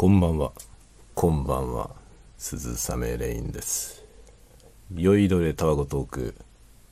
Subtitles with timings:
[0.00, 0.52] こんばんは。
[1.16, 1.90] こんばんは。
[2.36, 4.04] 鈴雨レインです。
[4.94, 6.36] 酔いどれタワゴトーク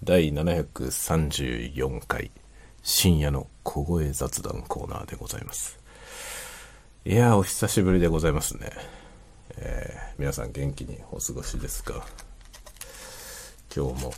[0.03, 2.33] 第734回
[2.83, 5.79] 深夜の小声雑談コーナーでございます。
[7.05, 8.73] いやー、お久しぶりでございますね。
[9.59, 12.05] えー皆さん元気にお過ごしですか？
[13.73, 14.13] 今日も、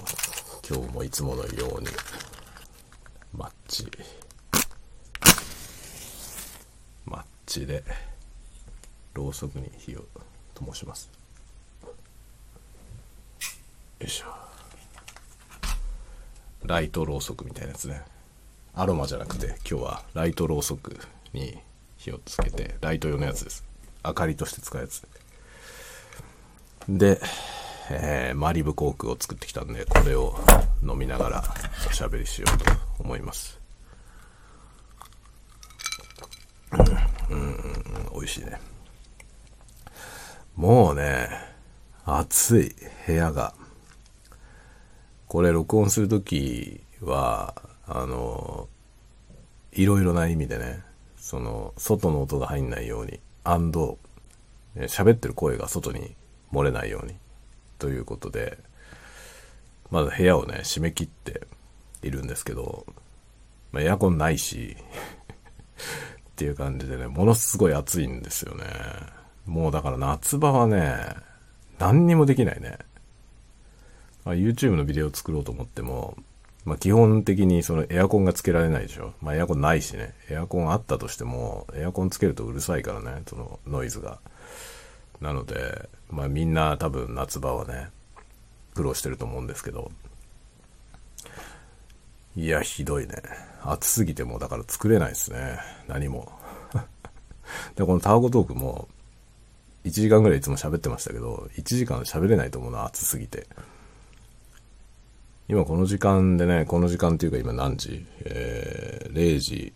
[0.66, 1.89] 今日もいつものように、
[3.34, 3.86] マッチ、
[7.05, 7.84] マッチで、
[9.14, 10.05] ろうそくに火を
[10.55, 11.10] 灯します。
[14.00, 14.27] よいしょ。
[16.64, 18.02] ライトろうそくみたいなやつね。
[18.74, 20.97] アロマじゃなくて、今日はライトろうそく
[21.33, 21.59] に
[21.97, 23.64] 火をつけて、ライト用のやつです。
[24.05, 25.02] 明かりとして使うやつ。
[26.88, 27.20] で、
[27.91, 30.38] えーマリブコークを作ってきたんで、これを
[30.83, 31.45] 飲みながら
[31.88, 32.64] おしゃべりしようと
[32.98, 33.59] 思います。
[37.30, 37.75] うん、うん、うん
[38.14, 38.61] 美味しいね。
[40.59, 41.29] もうね、
[42.05, 42.75] 暑い
[43.06, 43.55] 部屋が。
[45.28, 47.55] これ録音するときは、
[47.87, 48.69] あの、
[49.73, 50.83] いろいろな意味でね、
[51.17, 53.98] その、外の音が入んないように、アンド、
[54.77, 56.17] 喋ってる声が外に
[56.53, 57.15] 漏れないように、
[57.78, 58.59] ということで、
[59.93, 61.47] まだ部屋をね、締め切って
[62.03, 62.84] いるんですけど、
[63.70, 64.77] まあ、エアコンないし、
[66.33, 68.65] っていう感じでね、ものすごい暑いんですよね。
[69.48, 70.94] もうだから夏場はね、
[71.78, 72.78] 何にもできないね。
[74.24, 76.16] ま、YouTube のビデオ作ろうと思っても、
[76.66, 79.14] まあ、基本的にそのエアコンがつけられないでしょ。
[79.22, 80.12] まあ、エアコンないしね。
[80.28, 84.19] エアコンあったとしても、エアコンつけるとうるさいからね、そのノイズが。
[85.22, 87.88] なので、まあみんな多分夏場はね、
[88.74, 89.91] 苦労してると思うんですけど。
[92.36, 93.14] いや、ひどいね。
[93.62, 95.58] 暑すぎてもだから作れないですね。
[95.88, 96.30] 何も。
[97.76, 98.88] で、このタワゴトークも、
[99.89, 103.47] 1時間ぐらいいつも喋ってましたけど、1時間喋れないと思うな、暑すぎて。
[105.49, 108.06] 今この時間でね、この時間っていうか今何時？
[108.25, 109.72] えー、0時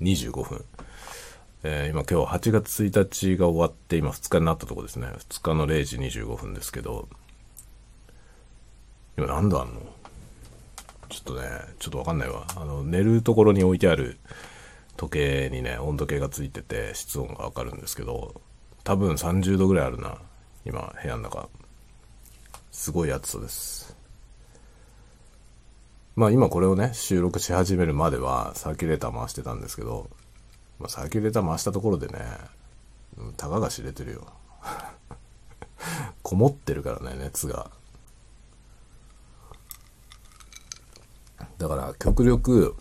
[0.00, 0.64] 25分。
[1.64, 5.06] えー今今日8月1日が終わって今2日になったとこですね。
[5.06, 7.08] 2日の0時25分ですけど、
[9.16, 9.80] 今何度あんの？
[11.08, 11.42] ちょっとね、
[11.78, 12.44] ちょっとわかんないわ。
[12.56, 14.18] あの、寝るところに置いてある
[15.02, 18.40] 時計にね、温度計がついてて室温がわかるんですけど、
[18.84, 20.16] 多分30度ぐらいあるな。
[20.64, 21.48] 今、部屋の中。
[22.70, 23.96] すごい暑さです。
[26.14, 30.08] まあ今これをね、収録し始めるまではサーキュレーター回してたんですけど、
[30.78, 32.20] まあ、サーキュレーター回したところでね、
[33.18, 34.28] うんたかが知れてるよ。
[36.22, 37.72] こもってるからね、熱が。
[41.58, 42.76] だから極力、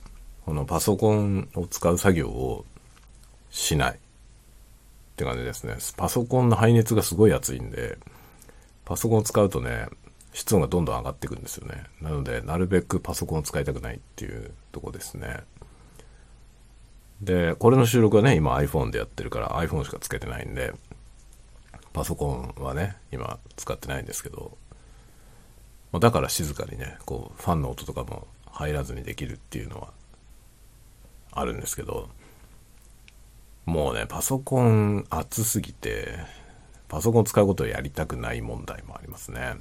[0.46, 2.66] このパソコンを使う作業を
[3.50, 3.92] しない。
[3.94, 3.98] っ
[5.16, 5.76] て感じですね。
[5.98, 7.98] パソコンの排熱がすごい熱いんで、
[8.86, 9.88] パソコンを使うとね、
[10.34, 11.84] 室温がどんどん上がっていくんですよね。
[12.02, 15.42] なので、なるべくパソコンを使いたくないっていうとこですね。
[17.22, 20.74] で、これの収録はね、今 iPhone でやってるから iPhone しかつけてないんで、
[21.94, 24.58] パソコンはね、今使ってないんですけど、
[25.92, 29.90] まあだから静かにね、こう、ファンの音とかも入らずにできるっていうのは
[31.32, 32.10] あるんですけど、
[33.66, 36.18] もうね、パソコン熱すぎて、
[36.88, 39.56] パソコン使うことをやりたくない問題もありますね。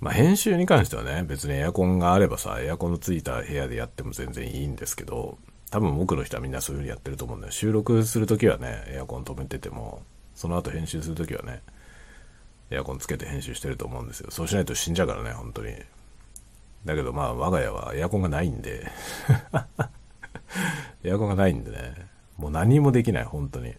[0.00, 5.38] まあ、編集に関してはね、別にエアコンがあればさ、エアコンのついた部屋でやっても全然いいんですけど、
[5.70, 7.52] 多分僕の人はみんなそういう風にやってると思うんだよ。
[7.52, 10.02] 収録するときはね、エアコン止めてても、
[10.34, 11.62] その後編集するときはね、
[12.70, 14.30] エアコンつけて編集してると思うんですよ。
[14.30, 15.74] そうしないと死んじゃうからね、本当に。
[16.84, 18.86] だけどまあ、我が家はエアコンがないんで、
[21.02, 21.94] エアコンがないんでね、
[22.36, 23.74] もう何もできない、本当に。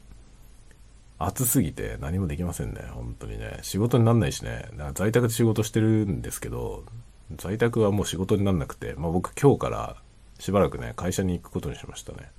[1.17, 3.59] 暑すぎて何もできませんね、本当にね。
[3.61, 4.67] 仕事になんないしね。
[4.71, 6.83] だから在宅で仕事してるんですけど、
[7.37, 9.95] 在宅はもう仕事になんなくて、まあ僕今日から
[10.39, 12.29] しばらくね、会社に行くことにしましたね。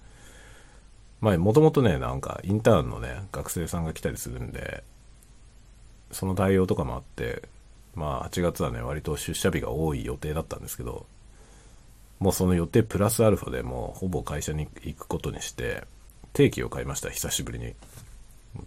[1.20, 4.84] まあもともとね、なんかインターンのね、学生さんが来たりするんで、
[6.10, 7.42] その対応とかもあって、
[7.96, 11.06] まあ8月はね、割と出社日が多い予定だったんですけど、
[12.20, 15.84] もうその予定プラスアルファでもうほぼ会社に行くことにして、
[16.32, 17.74] 定期を買いました、久しぶりに。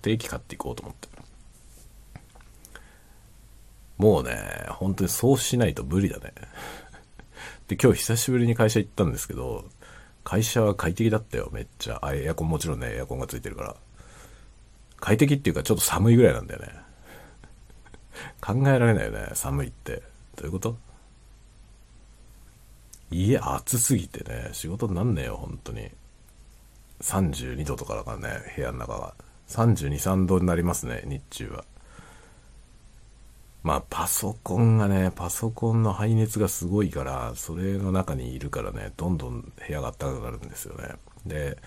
[0.01, 1.07] 定期買っていこうと思って。
[3.97, 6.33] もうね、本当にそうしないと無理だね。
[7.67, 9.65] で、今日久しぶりに会社行ったんですけど、
[10.23, 11.99] 会社は快適だったよ、めっちゃ。
[12.01, 13.75] あ、エアコンもちろんね、エアコンがついてるから。
[14.99, 16.88] 快適っていうかちょっと寒いぐらいなんだよね。
[18.41, 20.01] 考えられないよね、寒いって。
[20.35, 20.77] どういうこと？
[23.11, 25.89] 家暑すぎてね、仕事になんねえよ、本当に。
[27.01, 29.13] 32度とかだからね、部屋の中が。
[29.47, 31.65] 32、3度になりますね、日中は。
[33.63, 40.93] まあ、パソコンがね、パソコンの排熱がすごいから、それの中にいるからね、どんどん部屋が暖かくなるんですよね。
[41.25, 41.57] で、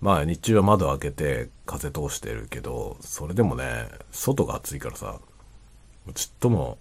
[0.00, 5.20] まあ日中は窓開けて風通してるけど、それでもね、外が暑いからさ、
[6.14, 6.78] ちっとも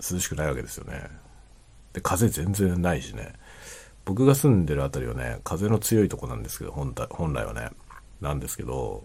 [0.00, 1.02] 涼しくないわけですよね。
[1.92, 3.32] で、風全然ないしね。
[4.04, 7.70] 僕が住んでるあたりはね、風の強いとこなんですけど、本本来はね。
[8.20, 9.04] なんですけど、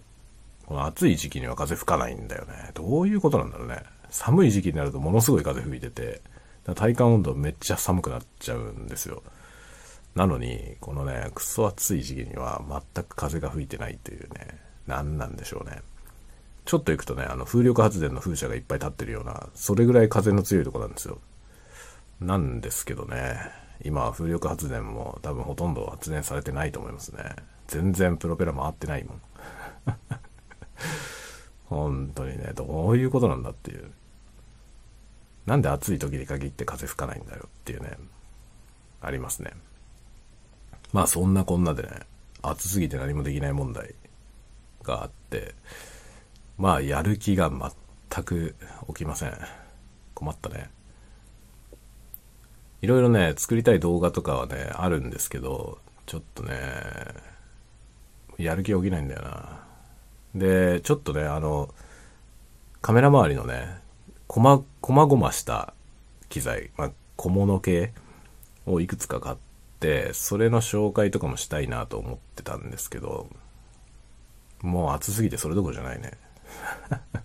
[0.65, 2.71] この暑い時期には風吹かないんだよね。
[2.73, 3.83] どういうことなんだろうね。
[4.09, 6.21] 寒い時期になるとものすごい風吹いてて、
[6.75, 9.23] 体感温度めっちゃ寒くなっちゃうんですよ。
[10.15, 12.61] なのに、このね、クソ暑い時期には
[12.93, 15.81] 全く風が吹いてないというね、何なんでしょうね。
[16.65, 21.19] ちょっと行くとね、あの風力発電の風車がいっぱい立ってるような、それぐらい風の強いとこなんですよ。
[22.19, 23.39] なんですけどね、
[23.83, 27.35] 今は風力発電も多分ほとんど発電されてないと思いますね。
[27.67, 29.21] 全然プロペラ回ってないもん。
[31.65, 33.91] 本当にね、どういうことなんだっていう。
[35.45, 37.97] なんで暑い時に限って風吹かないんだよっていうね、
[39.01, 39.51] ありますね。
[40.93, 41.89] まあそんなこんなでね、
[42.43, 43.95] 暑すぎて何もできない問題
[44.83, 45.55] があって、
[46.61, 48.55] まあやる気が全く
[48.89, 49.35] 起きません。
[50.13, 50.69] 困ったね。
[52.83, 56.53] いろいろね、作りたい動画とかはね、あるんですけど、ちょっとね、
[58.37, 59.63] やる気起きないんだよな。
[60.35, 61.73] で、ちょっとね、あの、
[62.83, 63.79] カメラ周りのね、
[64.27, 65.73] こま、こまごました
[66.29, 67.91] 機材、まあ、小物系
[68.67, 69.37] をいくつか買っ
[69.79, 73.27] て、それの紹介とかもしたいなと思ってたんですけど、
[74.61, 76.11] もう暑すぎてそれどころじゃないね。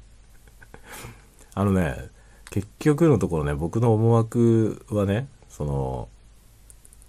[1.55, 2.11] あのね、
[2.51, 6.09] 結局のところね、僕の思惑はね、その、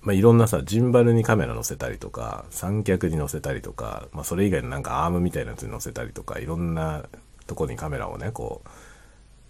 [0.01, 7.03] まあ、いろんなさ、ジンバルにカメラ載せたりとか、三脚に載せたりとか、まあ、それ以外のなんかアームみたいなやつに載せたりとか、いろんな
[7.45, 8.69] とこにカメラをね、こう、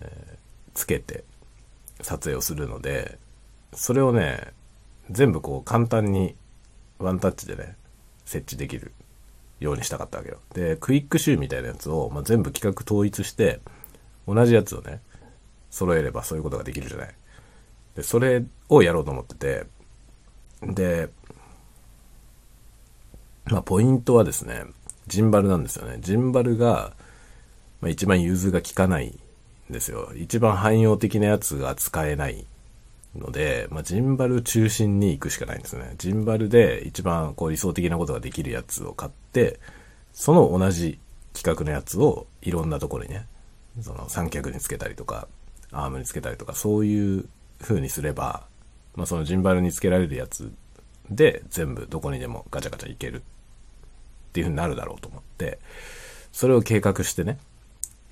[0.01, 0.37] えー、
[0.73, 1.23] つけて
[2.01, 3.19] 撮影をするので、
[3.73, 4.53] それをね、
[5.09, 6.35] 全部こう簡単に
[6.99, 7.75] ワンタッチでね、
[8.25, 8.91] 設置できる。
[9.59, 10.39] ようにしたかったわけよ。
[10.53, 13.59] で、クイックシューみたいなやつを、まあ、全部規格統一して、
[14.27, 15.01] 同じやつをね、
[15.69, 17.15] 揃えればそういうことができるじゃない。
[17.95, 19.65] で、それをやろうと思ってて、
[20.61, 21.09] で、
[23.45, 24.63] まあ、ポイントはですね、
[25.07, 25.97] ジンバルなんですよね。
[26.01, 26.93] ジンバルが、
[27.81, 29.07] まあ、一番融通が効かない
[29.69, 30.11] んですよ。
[30.15, 32.45] 一番汎用的なやつが使えない
[33.15, 35.95] ので、まあ、ジンバル中心に行くしかないんですね。
[35.97, 39.59] ジンバルで一番こう理想的なことができるやつを買って、
[40.13, 40.99] その同じ
[41.33, 43.27] 規格のやつをいろんなところにね、
[43.81, 45.27] その三脚につけたりとか、
[45.71, 47.25] アームにつけたりとか、そういう
[47.61, 48.45] 風にすれば、
[48.95, 50.51] まあ、そのジンバルにつけられるやつ
[51.09, 53.21] で全部どこにでもガチャガチャいけるっ
[54.33, 55.59] ていう風になるだろうと思って、
[56.31, 57.37] それを計画してね、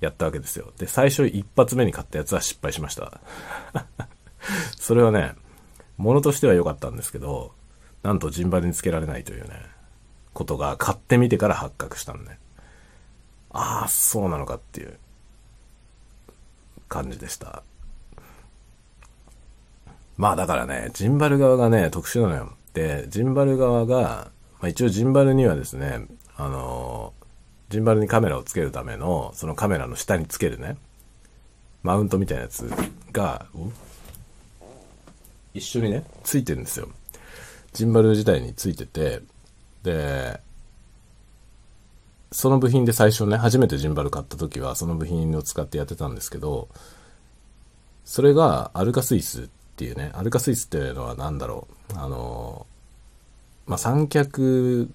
[0.00, 0.72] やったわけですよ。
[0.78, 3.20] で、最初一発目に買ったやつは失敗しました。
[4.78, 5.34] それはね、
[5.96, 7.52] 物としては良かったんですけど、
[8.02, 9.62] なんとジンバルにつけられないというね、
[10.32, 12.38] ことが買ってみてから発覚したんで、
[13.50, 14.98] ああ、そうなのかっていう
[16.88, 17.62] 感じでした。
[20.16, 22.52] まあだからね、ジンバル側がね、特殊なのよ。
[22.74, 26.06] で、ジンバル側が、まあ一応ジンバルにはですね、
[26.36, 30.76] あのー、ジンバルにカメラをつけるための、そのカメラの下につけるね、
[31.82, 32.70] マウントみたいなやつ
[33.12, 33.46] が、
[35.56, 36.88] 一緒にね、ついてるんですよ。
[37.72, 39.22] ジンバル自体についてて、
[39.82, 40.40] で、
[42.32, 46.68] その部品で最初ね、初めてジンバル買った時は、その部品を使ってやってたんですけど、
[48.04, 49.46] それがアルカスイスっ
[49.76, 51.98] ていうね、アルカスイスっていうのは何だろう。
[51.98, 52.66] あの、
[53.66, 54.90] まあ、三脚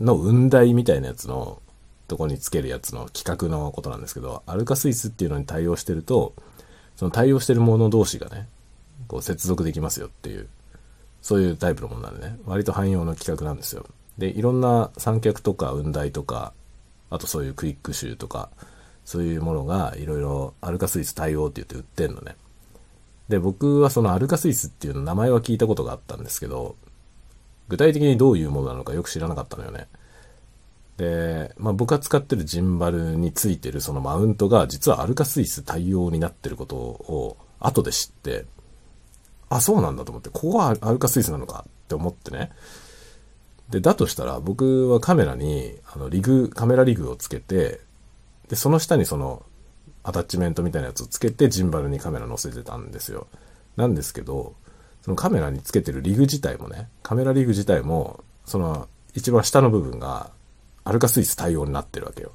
[0.00, 1.60] の雲台みたいなやつの
[2.08, 6.34] とこにつけるやつの規格のことなんですけど、アルカスイスっていうのに対応してると、
[6.96, 8.48] その対応してるもの同士がね、
[9.08, 10.48] こう接続できますよっていう、
[11.22, 13.86] そういうタイプのものなんでね、割と汎用の規格なんですよ。
[14.18, 16.52] で、いろんな三脚とか雲台とか、
[17.10, 18.50] あとそういうクイックシューとか、
[19.04, 22.36] そういうものがいろいろアルカスイス対応って言って売ってんのね。
[23.28, 26.76] で、僕はそのアルカスイスっていうの名前は聞いたことがあったんですけど、
[27.68, 29.88] 具体的にどういうものなのかよく知らなかったのよね。
[30.96, 38.46] で、まあ僕が使ってるジンバルについてるそのマウントが実はアルカスイス対応になってることを後で知って、
[39.48, 42.50] あ、そうなんだと思って、ここはアルカスイスなのかって思ってね。
[43.70, 47.80] で、だとしたら僕はカメラにあのリグ、カメラリグをつけて、
[48.48, 49.44] で、その下にその
[50.02, 53.26] アタッチメントみたいなやつをつけてジンバルにカメラ載せてたんですよ。
[53.76, 54.54] なんですけど、
[55.02, 60.30] そのカメラにつけてるリグ自体もね、カメラリグ自体も、その、一番下の部分が
[60.84, 62.32] アルカスイス対応になってるわけよ。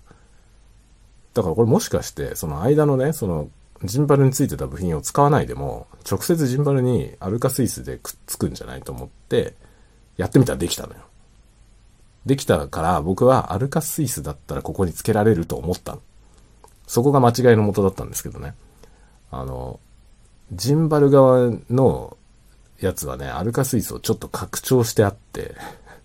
[1.33, 3.49] だからこれもしかして、その間のね、その
[3.83, 9.55] ジンバルについてた部品を使わないでも、直接ジンバルにアルカスイスでくっつくんじゃないと思って、
[10.17, 10.99] やってみたらできたのよ。
[12.25, 16.01] できたから僕はアルカスイスだったらここにつけられると思ったの。
[16.85, 18.53] そこが間違いのもとだったんですけどね。
[19.31, 19.79] あの、
[20.51, 22.17] ジンバル側の
[22.79, 25.55] やつはね、アルカスイスをちょっと拡張してあって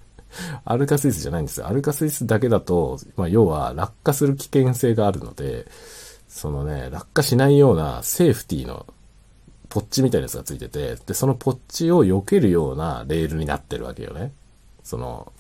[0.65, 1.67] アルカスイスじゃないんですよ。
[1.67, 5.67] アルカスイスだけだと、まあ、要は落下する危険性があるので、
[6.37, 8.85] そのね、落下しないようなセーフティーの
[9.71, 14.33] ポッチみたいなやつがついてて、で、そのポッチを避けるようなレールになってるわけよね。
[14.85, 15.33] その、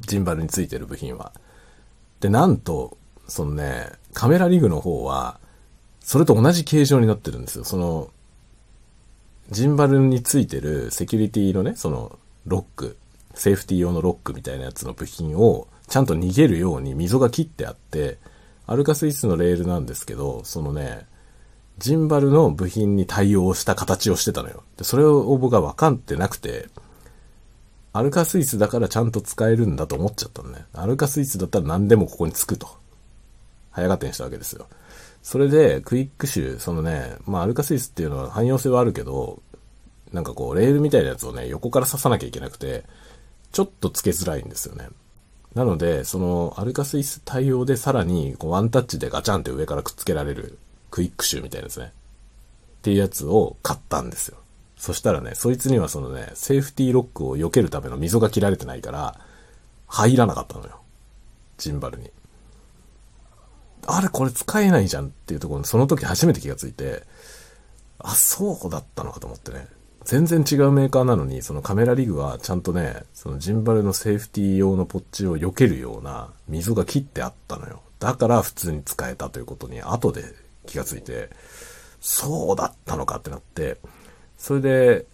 [0.00, 1.34] ジンバルについてる部品は。
[2.20, 2.96] で、なんと、
[3.28, 5.38] そのね、カメラリグの方は、
[6.00, 7.64] それと同じ形状になってるんですよ。
[7.64, 8.08] その、
[9.50, 12.96] ジンバルについてるセキュリティのね、その、ロック、
[13.34, 18.16] セーフティー用のロックみたいなやつの部品を、ちゃんと逃げるように溝が切ってあって、
[18.66, 21.06] アルカスイスのレールなんですけど、そのね、
[21.78, 24.62] ジンバルの部品に対応した形をしてたのよ。
[24.76, 26.68] で、それを僕は分かってなくて、
[27.92, 30.64] アルカスイスだからちゃんと使えるんだと思っちゃったのね。
[30.72, 32.68] アルカスイスだったら何でもここにつくと。
[33.70, 34.68] 早合点したわけですよ。
[35.22, 39.42] それで、クイックシュー、そのね、まあ、アルカスイスっていうのは汎用性はあるけど、
[40.12, 42.84] なんかこう、レールみたいなやつをね、横から刺さなきゃいけなくて、
[43.50, 44.88] ちょっとつけづらいんですよね。
[45.54, 50.58] なので、その、アルカスイス対応でさらに、こう、ワンタッチでガチャンって上からくっつけられる、
[50.90, 51.86] クイックシューみたいなですね。
[51.86, 54.38] っていうやつを買ったんですよ。
[54.76, 59.20] そしたらね、そいつにはそのね、セーフティーロックを避けるための溝が切られてないから、
[59.86, 60.80] 入らなかったのよ。
[61.58, 62.10] ジンバルに。
[63.86, 67.02] あれこれ使えないじゃんっていうところにその時初めて気がついて、
[67.98, 69.66] あ、そうだったのかと思ってね。
[70.04, 77.82] 全然違うメーカーなのに、そのカメラリグはちゃんとね、そのジンバルのセーフティー用のポッチを避けるような溝が切ってあったのよ。
[77.98, 80.24] だから普通に使えたということに後で
[80.66, 81.30] 気がついて、
[82.00, 83.78] そうだったのかってなって、
[84.36, 85.06] それで、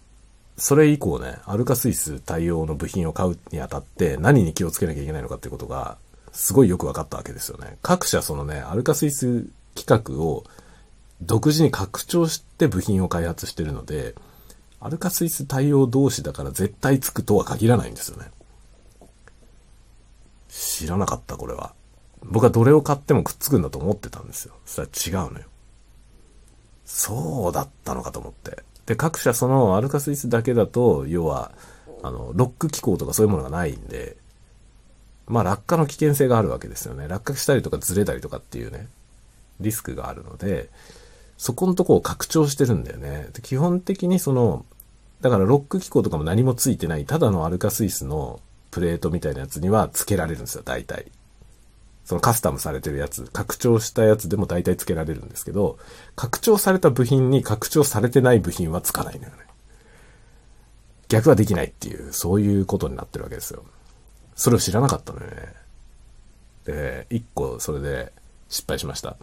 [0.57, 5.97] それ以降ね、アルカスイス対応の部品を買うにあたって何に気をつけなきゃいけないのかっていうことが、
[6.31, 7.77] すごいよく分かったわけですよね。
[7.81, 10.43] 各社そのね、アルカスイス規格を
[11.21, 14.15] 独自に拡張して部品を開発してるので、
[14.81, 18.31] アルカスイス対応同士だから絶対つくとは限らないんですよね。
[20.49, 21.73] 知らなかった、これは。
[22.23, 24.53] 僕はどれを買ってもくっつくんだと思ってたんですよ。
[24.65, 25.45] そしたら違うのよ。
[26.85, 28.63] そうだったのかと思って。
[28.85, 31.51] で、各社そのアルカスイスだけだと、要は、
[32.01, 34.17] あの、ロック機構とかそういうものがないんで、
[35.27, 37.07] まあ落下の危険性があるわけですよね。
[37.07, 38.87] 落下したりとかずれたりとかっていうね、
[39.59, 40.69] リスクがあるので、
[41.39, 43.29] そこのとこを拡張してるんだよね。
[43.43, 44.65] 基本的にその、
[45.21, 48.41] だからロック機構とかも何もついてない、ただのアルカスイスの
[48.71, 51.05] プレートみたいなやつには付けられるんですよ、大体。
[52.03, 55.77] そのカスタムされてるやつ、拡張したやつでも大体付けられるんですけど、
[56.17, 59.37] 拡張された部品に拡張されてない部品はつかないのよね。
[61.07, 63.63] 逆はできないっていう、そういうことになってるわけですよ。
[64.35, 65.53] それを知らなかったのよね。
[66.65, 68.11] で、一個それで
[68.49, 69.15] 失敗しました。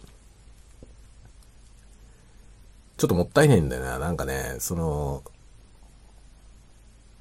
[2.97, 3.99] ちょっともったいないんだよな。
[3.99, 5.23] なんかね、その、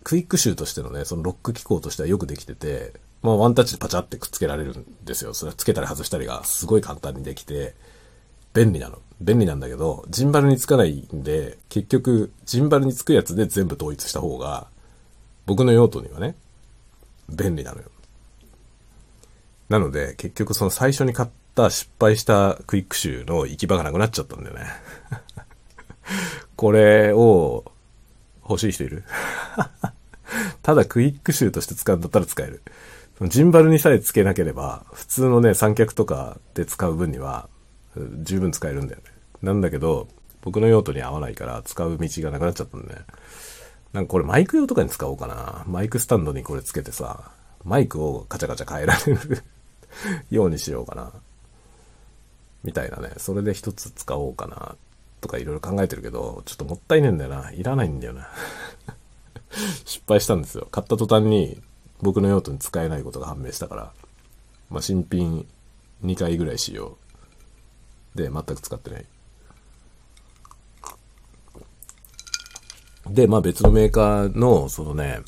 [0.03, 5.33] クイックシューとしてのね、そのロック機構としてはよくできてて、まあワンタッチでパチャってくっつけられるんですよ。
[5.33, 7.75] それはつけたり外したりがすごい簡単にできて、
[8.53, 8.99] 便利なの。
[9.19, 14.67] 便利なんだけど、ジンバルにつかないんで、結局、ジンバルにつくやつで全部統一した方が、
[15.45, 16.35] 僕の用途にはね、
[17.29, 17.89] 便利なのよ。
[19.69, 24.65] なので、結局その最初に買った失敗したクイックシューの行き場がなくなっちゃったんだよね。
[26.55, 27.71] これを
[28.47, 29.03] 欲しい人いる？
[30.61, 32.61] ただクイックシューとして使うんだったら使える。
[33.21, 37.47] ジンバルにさえつけなければ、普通のね、三脚とかで使う分には、
[38.23, 39.11] 十分使えるんだよね。
[39.41, 40.07] なんだけど、
[40.41, 43.01] 僕の用途に合わないから使う道がなくなっちゃったんでね。
[43.93, 45.63] なんかこれマイク用とかに使おうかな。
[45.67, 47.31] マイクスタンドにこれつけてさ、
[47.63, 49.43] マイクをカチャカチャ変えられる
[50.29, 51.11] ようにしようかな。
[52.63, 53.13] みたいなね。
[53.17, 54.75] それで一つ使おうかな。
[55.25, 57.51] とかいろいろ考えてるけど、ちょっともったいねえんだよな。
[57.51, 58.27] いらないんだよな。
[59.83, 60.67] 失敗したんですよ。
[60.71, 61.59] 買った途端に
[62.01, 63.93] 僕の用途に使えないことが判明したから、
[64.69, 65.47] まあ、新品
[66.03, 66.97] 2回ぐらい使用。
[68.13, 69.05] で、全く使ってない。
[73.07, 75.21] で、まあ別のメーカーの、そのね、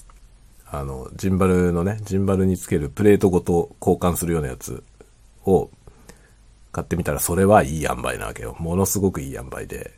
[0.67, 4.83] あの、ジンバルのね、ジンバルにつけるプレートごと交換するようなやつ
[5.45, 5.71] を
[6.77, 8.55] 買ってみたら、それはいい塩梅なわけよ。
[8.59, 9.95] ものすごくいい塩梅で、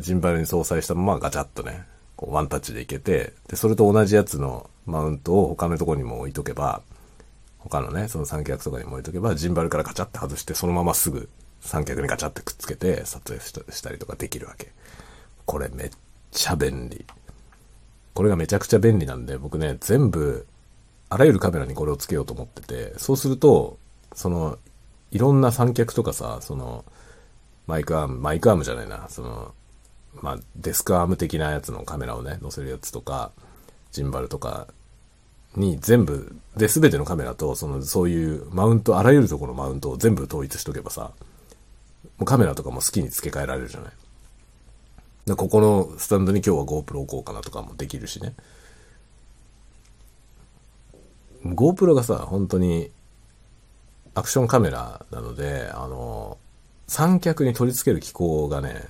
[0.00, 6.82] ジンバルに搭載したままガチャッとね、こうワンタッチでいけて、で、それと同じやつのマウントを他のとこにも置いとけば、
[7.58, 11.30] 他のね、その三脚とかにも置いとけば、ジンバルからカチャって外して、そのまますぐ
[11.62, 14.72] 三脚にガチャってくっつけて撮影したりとかできるわけ。
[15.46, 15.90] これめっ
[16.32, 17.06] ちゃ便利。
[18.12, 20.46] これがめちゃくちゃ便利なんで、僕ね、全部、
[21.08, 23.78] あらゆるカメラにこれをつけようと思ってて、そうすると、
[24.14, 24.58] その、
[25.10, 26.84] いろんな三脚とかさ、その、
[27.66, 29.54] マイクアーム、マイクアームじゃないな、その、
[30.22, 33.32] まあ、デスクアーム的なやつのカメラをね、載せるやつとか、
[33.92, 34.68] ジンバルとか
[35.56, 41.12] に全部、で、すべてのカメラと、その、そういうマウント、あらゆるところのマウントを全部統一しとけばさ、
[42.18, 43.92] もうカメラとかも好きに付け替えられるじゃない。
[45.26, 48.34] で、ここのスタンドに今日は GoPro 置こうかなとかもできるしね。
[51.44, 52.90] GoPro がさ、本当に、
[54.14, 56.38] アクションカメラなので、あの、
[56.86, 58.84] 三脚に取り付ける機構がね、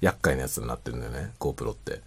[0.00, 2.00] 厄介なやつになってるんだよね、GoPro って。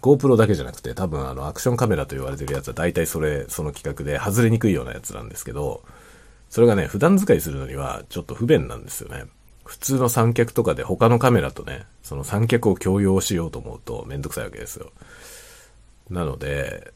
[0.00, 5.84] GoPro だけじゃなくて、多分あの、アクションカメラと言われてるやつは大体それ、その企画で外れにくいようなやつなんですけど、
[6.50, 9.24] それがね、普段使いするのにはちょっと不便なんですよね。
[9.64, 14.90] 普通の三脚とかで他のカメラとね、その三脚を共用しようと思うとめんどくさいわけですよ。
[16.10, 16.92] なので、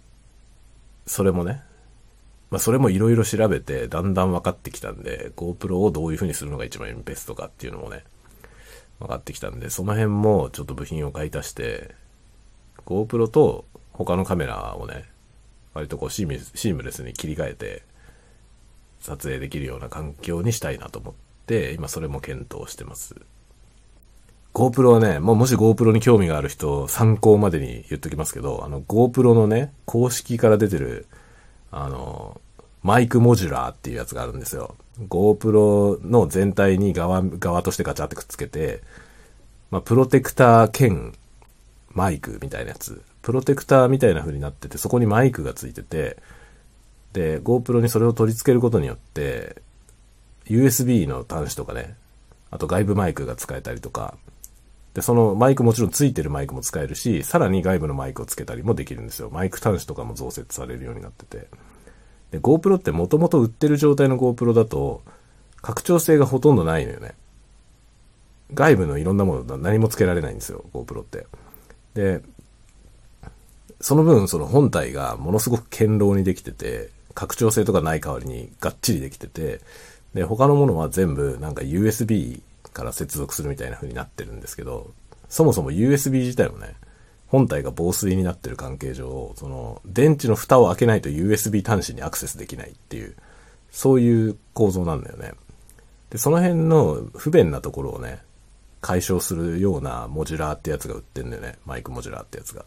[1.06, 1.62] それもね、
[2.50, 8.04] まあそれもいろいろ調べてだんだん分かってきたんで、GoPro をどういう風にするのが一番ベストかっていうのもね、
[8.98, 11.94] 分かってきたんで、その辺もちょっと部品を買い足して、
[12.84, 15.04] GoPro と他のカメラをね、
[15.74, 17.82] 割とこうシームレスに切り替えて、
[19.00, 21.14] 撮影できるような環境にしたいなと思っ
[21.46, 23.14] て、今それも検討してます。
[24.54, 31.06] GoPro はね、もうもし GoPro に興味がある人、参考までに言っときますけど、あの GoPro のね、公式から出てる、
[31.70, 32.40] あの、
[32.82, 34.76] マイクモジュラーっていうやつがあるんですよ。
[35.08, 38.80] GoPro の全体に側、側としてガチャってくっつけて、
[39.70, 41.12] まあ、プロテクター兼
[41.92, 43.02] マイクみたいなやつ。
[43.22, 46.16] プロテクターみたいな風になってて、そこにマイクがついてて、
[47.12, 49.60] で、GoPro にそれを取り付けることによって、
[50.46, 51.96] USB の端子とかね、
[52.50, 54.14] あと外部マイクが使えたりとか、
[54.96, 59.28] で、そのマイクもちろんついてるマイクも使えるし、さらに外部のマイクをつけたりもできるんですよ。
[59.30, 61.48] マイク端子とかも増設されるようになってて。
[62.30, 65.02] で、GoPro ってもともと売ってる状態の GoPro だと、
[65.60, 67.14] 拡張性がほとんどないのよね。
[68.54, 71.26] 外部のいろんなもの何もつけられないんですよ、GoPro って。
[71.92, 72.22] で、
[73.82, 79.60] その分、その本体がものすごく堅牢にできてて、拡張性とかない代わりにがっちりできてて、
[80.14, 82.40] で、他のものは全部なんか USB
[82.76, 84.92] から接続するみたいな風になってるんですけど、
[85.30, 86.74] そもそも USB 自体もね、
[87.26, 93.16] 本体が防水になってる関係上、その、電池の蓋を開けないと USB 端子にアクセスできないっていう、
[93.70, 95.32] そういう構造なんだよね。
[96.10, 98.20] で、その辺の不便なところをね、
[98.82, 101.56] 解消するようなモジュラーってやつが売ってんだよね。
[101.64, 102.66] マイクモジュラーってやつが。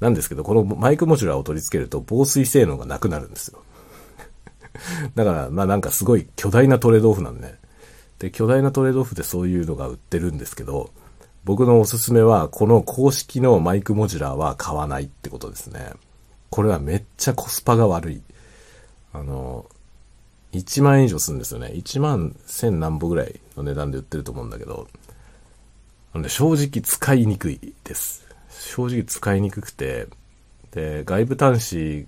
[0.00, 3.62] なんですけど、このマイクモジュラーを取り付けると防水性能がなくなるんですよ。
[5.14, 7.58] だから、まあなんかすごい巨大なトレードオフなんでね。
[8.22, 10.90] で、巨大なトレードオフでそういうのが売ってるんですけど、
[11.42, 15.90] 僕のおすすめは、この公式のマイクモジュラーは買わないってことですね。
[16.48, 18.22] これはめっちゃコスパが悪い。
[19.12, 19.66] あの、
[20.52, 21.72] 1万円以上するんですよね。
[21.74, 24.86] 1万1000何歩ぐらいの値段で売ってると思うんだけど、
[26.14, 28.24] なんで正直使いにくいです。
[28.50, 30.06] 正直使いにくくて、
[30.70, 32.06] で、外部端子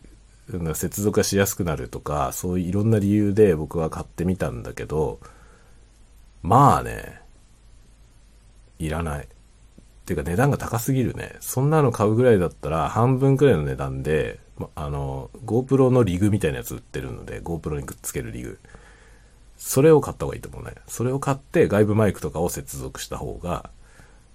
[0.52, 5.18] が接続がしやすくなるとか、そういういろんな理由で僕は買ってみたんだけど、
[6.44, 7.22] まあね、
[8.78, 9.24] いらない。
[9.24, 9.26] っ
[10.04, 11.36] ていうか値段が高すぎるね。
[11.40, 18.58] そんなの買うぐらいだったら半分くらいの値段で、まあの、GoPro のリグみたいなやつ売ってるので、GoPro にくっつけるリグ。
[19.56, 20.74] それを買った方がいいと思うね。
[20.86, 23.70] それを買って外部マイクとかを接続した方が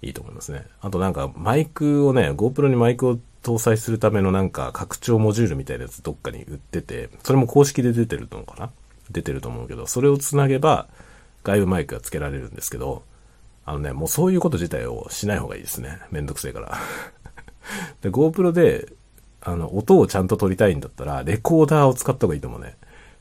[0.02, 0.66] いいと思いますね。
[0.80, 8.70] あとなんかマイクをね、GoPro にマイクを搭載するためのなんか拡張モジュールみたいなやつどっかに売ってて、それも公式で出てるのかな？
[9.10, 10.88] 出てると思うけど、それをつなげば
[11.42, 13.02] 外部マイクが付けられるんですけど、
[13.64, 16.00] あのね、もうそういうこと自体をしない方がいいですね。
[16.10, 16.78] めんどくせえから。
[18.02, 18.92] で、GoPro で、
[19.42, 22.76] あの、音をちゃんと撮りたいんだったら、レコーダーを使った方がいいと思うね。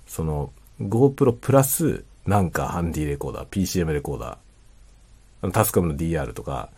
[0.08, 0.52] その、
[0.82, 6.70] GoPro プラス、なんかハンディレコーダー、PCM レコーダー、タスカムの DR とか、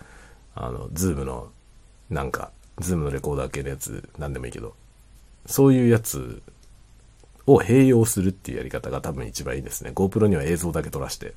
[0.53, 1.49] あの、ズームの、
[2.09, 4.75] なんか、ズームのレコーダー系のやつ、なんでもいいけど、
[5.45, 6.41] そういうやつ
[7.45, 9.91] を併用するっていうやり方が多分一番いいですね。
[9.93, 11.27] GoPro には映像だけ撮らして。
[11.29, 11.33] っ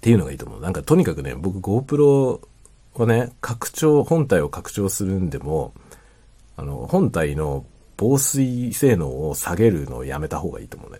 [0.00, 0.60] ていうのがいいと思う。
[0.60, 2.40] なんかとにかくね、僕 GoPro
[2.94, 5.72] はね、拡張、本体を拡張するんでも、
[6.56, 7.64] あの、本体の
[7.96, 10.98] 防水性能を下げるのをやめた方がいいと思うね。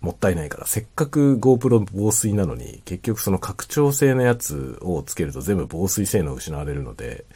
[0.00, 7.26] もったいないから、せっかく GoPro 防水なのに、結局その拡張性のやつをつけると全部防水性能失われるので、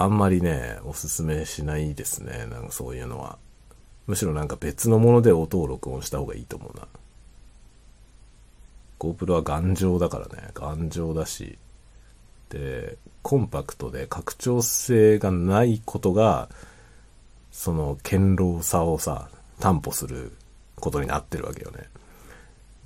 [0.00, 2.46] あんまりね、おすすめしないですね。
[2.48, 3.36] なんかそういうのは。
[4.06, 6.86] むしろなんか別のもので音を録音した方がいいと思うな。
[9.00, 10.50] GoPro は頑丈だからね。
[10.54, 11.58] 頑丈だし。
[12.48, 16.48] で、コンパクトで拡張性がないことが、
[17.50, 20.30] その堅牢さをさ、担保する
[20.76, 21.88] ことになってるわけよね。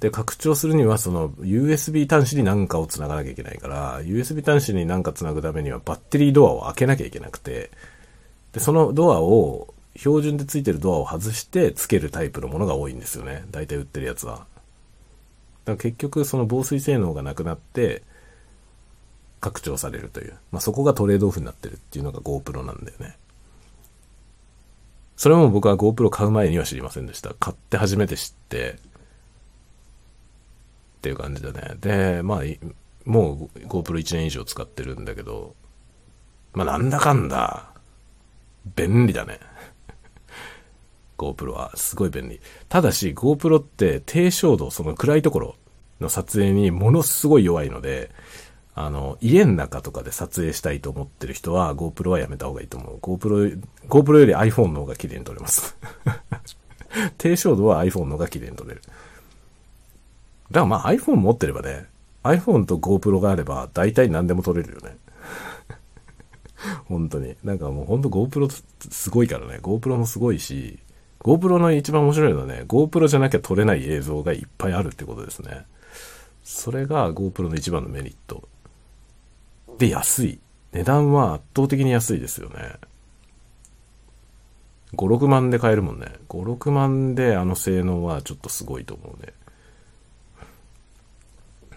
[0.02, 7.70] で、拡張するにはその USB 端子に何かを繋がなきゃいけないから、USB 端子に何か繋ぐためにはバッテリードアを開けなきゃいけなくて、
[8.50, 13.44] で、そのドアを、標準で付いてるドアを外して付けるタイプのものが多いんですよね。
[13.52, 14.32] 大体売ってるやつは。
[14.32, 14.46] だか
[15.66, 18.02] ら結局その防水性能がなくなって、
[19.40, 20.34] 拡張されるという。
[20.50, 23.16] まあ、そこがトレードオフになってるっていうのが GoPro なんだよね。
[25.16, 27.34] それも僕は GoPro 買う前には知りませんでした。
[27.38, 28.78] 買って初めて知って、
[31.02, 31.74] っていう感じだね。
[31.80, 32.40] で、まあ、
[33.04, 35.56] もう GoPro1 年以上使ってるんだけど、
[36.52, 37.72] まあなんだかんだ、
[38.76, 39.40] 便利だね。
[41.18, 42.40] GoPro はすごい便利。
[42.68, 45.56] ただし GoPro って低照度、その暗いところ
[46.00, 48.12] の撮影にものすごい弱いので、
[48.76, 52.98] あの、家の中とかで撮影したいと思ってる人は GoPro はやめた方がいいと思う。
[52.98, 55.76] GoPro、GoPro より iPhone の方が綺麗に撮れます。
[57.18, 58.82] 低照度は iPhone の方が綺麗に撮れる。
[60.52, 61.86] だからまあ iPhone 持ってればね、
[62.22, 64.96] iPhone と GoPro があれば大体何でも撮れるよね。
[66.86, 67.34] 本当に。
[67.42, 69.58] なんかもう本当 GoPro すごいからね。
[69.60, 70.78] GoPro もすごいし、
[71.20, 75.64] GoPro の一番面白いのはね、GoPro じゃなきゃ撮れない映像がいっぱいあるってことですね。
[76.44, 78.48] それが GoPro の一番のメリット。
[79.78, 80.38] で、安い。
[80.72, 82.74] 値段は圧倒的に安いですよね。
[84.94, 86.12] 5、6万で買えるもんね。
[86.28, 89.32] 5、6万であの性能はちょっとすごいと思うね。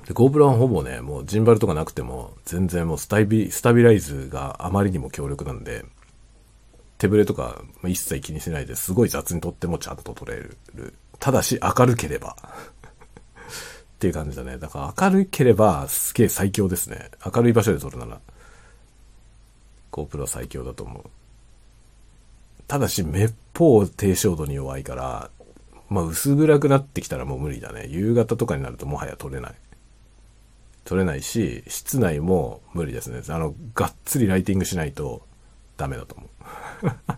[0.06, 5.86] で、GoPro はほぼね、もうジンバルとかなくても、全然もうスタイビ、スタビライズがあまりにも強力なんで、
[6.98, 10.58] 手ぶれとか一切気にしないですごい雑に撮ってもちゃんと撮れる。
[11.20, 12.38] ただし明るければ
[13.96, 14.58] っていう感じだね。
[14.58, 17.10] だから明るければすげえ最強ですね。
[17.26, 18.20] 明るい場所で撮るなら。
[19.92, 21.04] GoPro 最強だと思う。
[22.68, 25.30] ただし、めっぽう低照度に弱いから、
[25.90, 27.88] まあ薄暗くなってきたらもう無理だね。
[27.88, 29.56] 夕方とかになるともはや撮れない。
[30.86, 33.22] 撮れないし、室内も無理ですね。
[33.28, 35.24] あの、がっつりライティングしないと
[35.78, 36.30] ダメだと思う。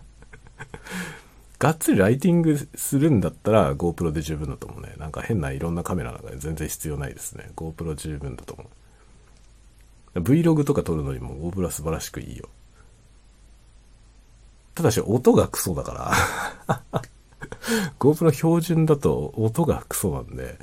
[1.60, 4.94] がっつりライティングするんだったら GoPro で十分だと思うね。
[4.96, 7.50] なんか変ないろんなカメラなんか全然必要ないですね。
[7.56, 8.64] GoPro 十分だと思
[10.14, 10.20] う。
[10.20, 12.48] Vlog とか撮るのにも GoPro 素晴らしくいいよ。
[14.74, 16.14] ただし音がクソだか
[16.66, 17.02] ら
[17.98, 20.56] GoPro 標準だと音がクソなんで、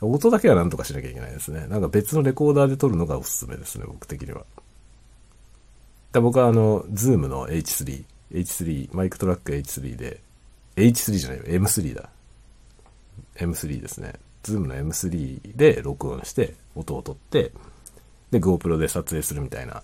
[0.00, 1.66] 音だけはなんとかしなきゃいけないですね。
[1.66, 4.44] なんか別のレコーダーで撮るのがおすすめですね、僕的には。
[6.12, 10.20] で僕はあの、Zoom の H3、H3、マイクトラック H3 で
[10.76, 12.08] H3 じゃないよ、M3 だ。
[13.36, 14.14] M3 ですね。
[14.42, 17.52] ズームの M3 で録音して、音を取って、
[18.30, 19.82] で、GoPro で撮影するみたいな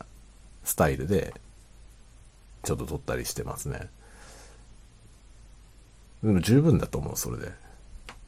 [0.65, 1.35] スタイルで、
[2.63, 3.89] ちょっと撮ったりしてますね。
[6.23, 7.66] でも十分だと思う、それで。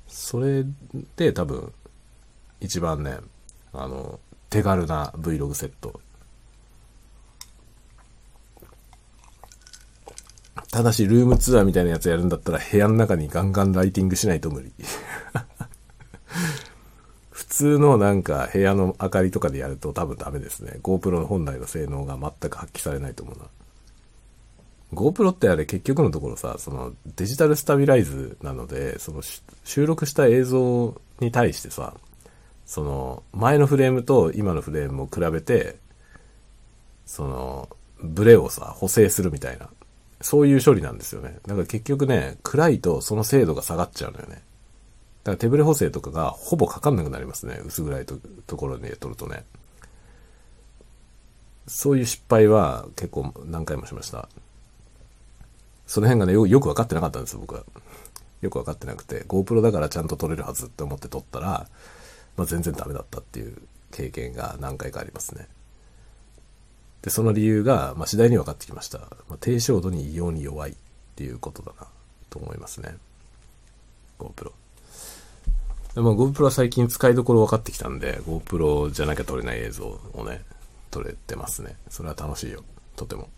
[0.09, 0.64] それ
[1.16, 1.73] で多分、
[2.61, 3.18] 一番ね、
[3.73, 4.18] あの、
[4.51, 6.01] 手軽な Vlog セット
[10.71, 14.73] ただし、ルームツアーみたいなやつやるんだったら、部屋の中にガンガンライティングしないと無理。
[17.31, 20.79] 普通のなんか部屋の明かりとかでやると多分ダメですね。
[20.83, 23.44] GoPro の本来の性能が全く発揮されないと思うな。
[24.94, 29.22] GoPro ってあれ結局のところさ、そのデジタルスタビライズなので、その
[29.64, 31.94] 収録した映像に対してさ、
[32.64, 35.77] その前のフレームと今のフレームを比べて、
[37.07, 37.68] その
[38.01, 39.68] ブレをさ、補正するみたいな。
[40.20, 41.38] そういう処理なんですよね。
[41.46, 44.35] だから結局ね、暗いとその精度が下がっちゃうのよね。
[44.35, 47.61] だから手ブレ補正とかがほぼかかんなくなりますね。
[47.64, 49.44] 薄暗いとところで撮るとね。
[51.66, 54.29] そういう失敗は結構何回もしました。
[55.88, 57.64] その辺がね、よよく分かってなかったんですよ、僕は。
[58.42, 61.66] よく分かってなくて、GoPro だからちゃんと撮れるはずって思って撮ったら、
[62.37, 63.57] まあ、全然ダメだったっていう
[63.90, 65.48] 経験が何回かありますね。
[67.01, 68.98] で、その理由が、まあ、次第に分かってきました。
[68.98, 70.74] まあ、低照度に異様に弱いっ
[71.16, 71.87] ていうことだな、
[72.29, 72.96] と思いますね。
[74.18, 74.53] GoPro。
[75.94, 80.42] でも GoPro は最近使いどころ分かってきたんで、GoPro じゃなきゃ撮れない映像をね、
[80.90, 81.77] 撮れてますね。
[81.88, 82.62] それは楽しいよ。
[82.94, 83.31] とても。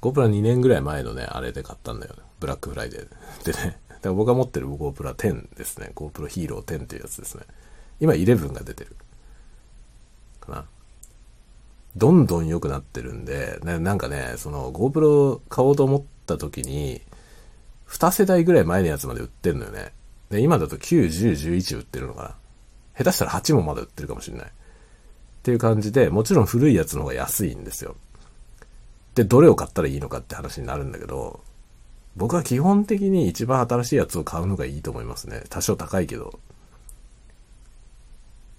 [0.00, 2.22] GoPro は2年ぐらい前のね、あれで買ったんだよね。
[2.38, 3.78] ブラックフライデーでね。
[3.88, 5.92] だから僕が持ってる GoPro 10ですね。
[5.94, 7.44] GoPro Hero 10っていうやつですね。
[7.98, 8.94] 今11が出てる。
[10.40, 10.64] かな。
[11.96, 17.00] どんどん良くなってるんで、なんかね、その GoPro 買おうと思った時に、
[17.88, 19.92] 2世代ぐらい前のやつまで売ってるのよね。
[20.28, 22.34] で、今だと9、10、11売ってるのかな。
[22.98, 24.46] 下手したら8もまだ売ってるかもしれない。
[24.46, 24.50] っ
[25.42, 27.96] ていう感じで、もちろん古いやつの方が安いんですよ。
[29.16, 31.40] で、どれを買ったらいいのかって話になるんだけど、
[32.16, 35.42] 僕は基本的に一番新しいやつを買うのがいいと思いますね。
[35.48, 36.38] 多少高いけど。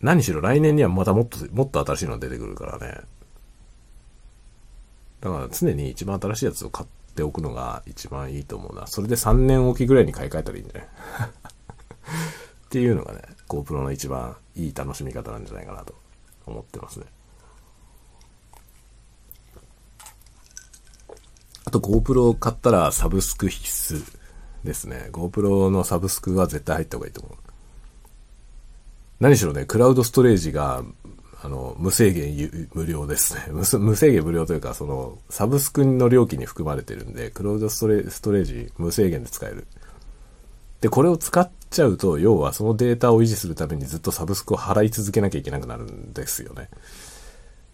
[0.01, 3.01] 何しろ来年にはまたもっと、もっと新しいのが出てくるからね。
[5.21, 8.85] だから常に一番新しいやつを買っておくのが一番いいと思うな。
[8.87, 10.87] それで3年おきぐらいに買い替えたらいいんじゃない？
[12.65, 15.95] っていうのがね、GoPro の一番いい楽しみ方なんじゃないかなと
[16.47, 17.05] 思ってますね。
[21.67, 24.17] あと GoPro を買ったらサブスク必須
[24.63, 25.09] ですね。
[25.11, 27.37] GoPro のサブスクは絶対入った方がいいと思う。
[29.19, 30.85] 何しろね、クラウドストレージが
[31.43, 33.47] あの、無制限無料ですね。
[33.51, 33.65] 無
[33.97, 39.67] 制限無料というか、その、サブスクの料金に含まれてるんで、クラウドストレストレージ無制限で使える。
[40.79, 46.69] で、これを使っちゃうと、要はそのデータを維持するためにずっとサブスクを払い続けなきゃいけなくなるんですよね。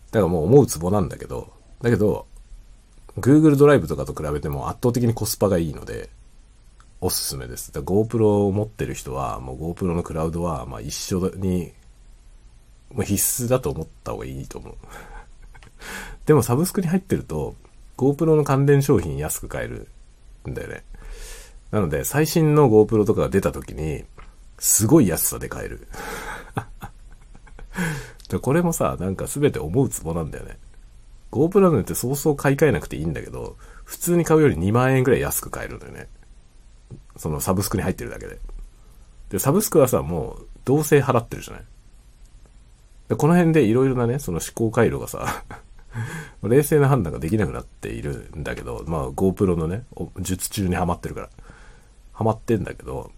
[0.10, 1.54] だからもう思うツボなんだけど、
[1.84, 2.26] だけど、
[3.20, 6.10] Google ドライブとかと比べても圧倒的にコスパがいいので、
[7.00, 7.72] おすすめです。
[7.72, 11.74] GoPro を持ってる人は、もう GoPro のクラウドは、まあ一緒に
[12.94, 14.76] もう必須だと思った方がいいと思う。
[16.26, 17.56] でもサブスクに入ってると、
[17.98, 19.88] GoPro の関連商品安く買える
[20.50, 20.84] んだよね。
[21.72, 24.06] なので、最新の GoPro とかが出た時に、
[24.60, 25.88] すごい安さで買える。
[28.42, 30.58] これもさ、なんか全て思うツボなんだよね。
[31.34, 36.08] GoPro なんてそうそう買い替えなくていいんだけど、普通に買うより2万円くらい安く買えるんだよね。
[37.18, 38.40] そのサブスクに入ってるだけで。
[39.30, 41.64] で、サブスクはさ、もう、どうせ払ってるじゃない
[43.10, 45.44] でこの辺でいろいろなね、その思考回路がさ
[46.44, 49.86] 冷静な判断ができなくなっているんだけど、まあ GoPro のね、
[50.20, 51.30] 術中にはまってるから。
[52.14, 53.12] はまってんだけど、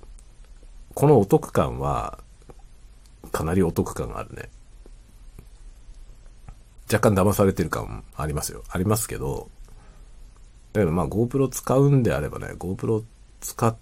[0.93, 2.19] このお得感は、
[3.31, 4.49] かなりお得感があるね。
[6.91, 8.63] 若干騙されてる感ありますよ。
[8.69, 9.49] ありますけど、
[10.73, 13.03] だけどまあ GoPro 使うんであればね、GoPro
[13.41, 13.75] 使っ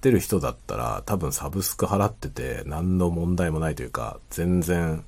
[0.00, 5.04] てる人だったら多分サブスク払ってて何の問題もないというか、全然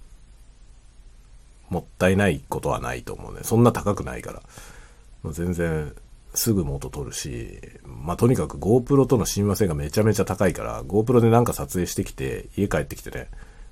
[1.71, 3.41] もったいないことはないと思うね。
[3.43, 4.43] そんな高くないから。
[5.23, 5.95] もう全然
[6.35, 13.29] すぐ元取るし、まあ、とにかく GoPro との親和性がめちゃめちゃ高いから、GoPro でなんか撮影してきて、家帰ってきてね、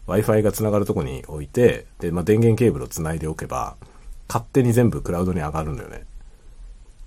[0.07, 3.77] Wi-Fi が繋がるとこに置いて、で、まあ、電源ケーブルを繋いでおけば、
[4.29, 6.05] 勝手に全部クラウドに上がるんだよね。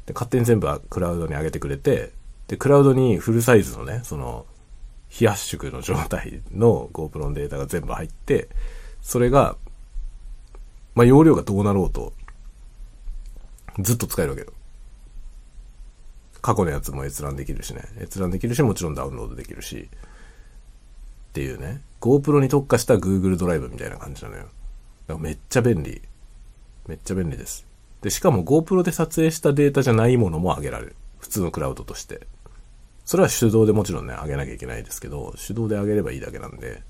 [0.06, 2.12] で、勝手に全部クラウドに上げてくれて、
[2.48, 4.46] で、クラウドにフルサイズのね、その、
[5.10, 8.50] 非圧縮の状態の GoPro のデータが全部入って、
[9.02, 9.58] それが
[10.96, 12.14] まあ、容量がどうなろうと、
[13.80, 14.54] ずっと使えるわけよ。
[16.42, 17.84] 過去のやつも閲覧できるしね。
[18.02, 19.90] 閲覧できるし、もちろんダウンロードできるし。
[21.34, 21.82] っていうね。
[22.00, 24.44] GoPro に特化した Google ドライブみたいな感じなのよ。
[24.44, 24.54] だか
[25.08, 26.00] らめっちゃ便利。
[26.88, 27.66] めっちゃ便利です。
[28.04, 30.96] で、しかも GoPro で撮影したデータじゃないものも上げられる。
[31.18, 32.28] 普通のクラウドとして。
[33.04, 36.84] それは手動でもちろんね、上げなきゃいけないですけど、手動で上げればいいだけなんで、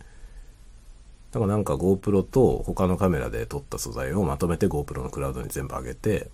[1.31, 6.29] だからなんか GoPro と他のカメラで撮った素材をまとめて GoPro のクラウドに全部上げて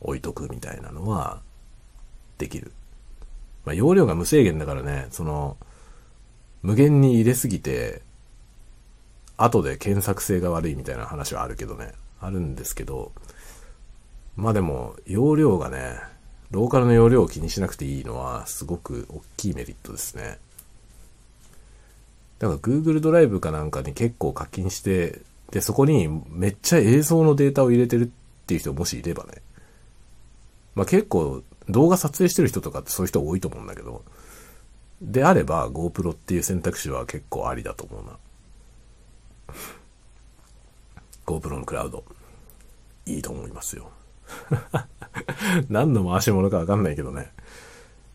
[0.00, 1.40] 置いとくみたいなのは
[2.36, 2.72] できる。
[3.64, 5.56] まあ、容量が無制限だからね、その、
[6.62, 8.02] 無限に入れすぎて、
[9.36, 13.12] 後で検索性が悪いみたいな話はあるけどね、あるんですけど、
[14.36, 15.98] まあでも、容量がね、
[16.50, 20.38] ローカルの容量を気にしなくていいのはすごく大きいメリットですね。
[22.38, 25.20] だから Google ドライブかなんかに結構課金して、
[25.50, 28.08] で、そこにめっちゃ映像のデータを入れてるっ
[28.46, 29.42] ていう人もしいればね。
[30.74, 34.04] まあ結構動画撮影してる人とかってそういう人多いと思うんだけど、
[35.02, 38.18] であれば GoPro っていう選択肢は結構ありだと思うな。
[41.26, 42.04] GoPro のクラウド。
[43.04, 43.90] いいと思いますよ。
[45.68, 47.32] 何の回し物かわかんないけどね。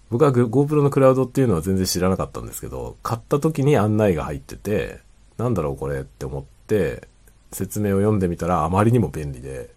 [0.10, 5.02] 僕は GoPro のクラウドっていうのは全然知らなかったんですけど、買った時に案内が入ってて、
[5.38, 7.10] なんだろうこれって思って、
[7.52, 9.70] 説明を読んでみたらあまりにも便利で、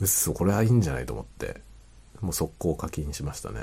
[0.00, 1.60] うっそ、これはいいんじゃないと思って、
[2.22, 3.60] もう速攻課金しましたね。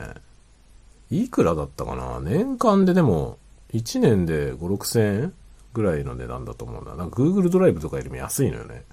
[1.12, 2.20] いくらだったかな？
[2.22, 3.38] 年間ででも、
[3.74, 5.34] 1年で5、6千円
[5.74, 6.96] ぐらいの値段だと思うんだ。
[6.96, 8.84] なんか Google ドライブとかよりも安いのよね。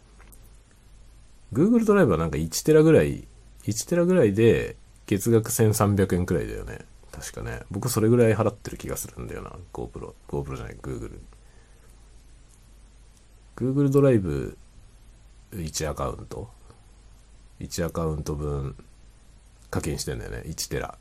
[1.52, 3.26] Google ドライブはなんか1テラぐらい、
[3.64, 4.76] 1テラぐらいで
[5.06, 6.80] 月額1300円くらいだよね。
[7.10, 7.62] 確かね。
[7.70, 9.52] 僕それぐらい払ってる気がするんだよな。
[9.72, 10.14] GoPro。
[10.28, 11.18] GoPro じゃない、Google。
[13.56, 14.56] Google ドライブ
[15.52, 16.48] 1アカウント
[17.60, 18.76] ？1アカウント分
[19.70, 20.42] 課金してんだよね。
[20.46, 20.96] 1テラ。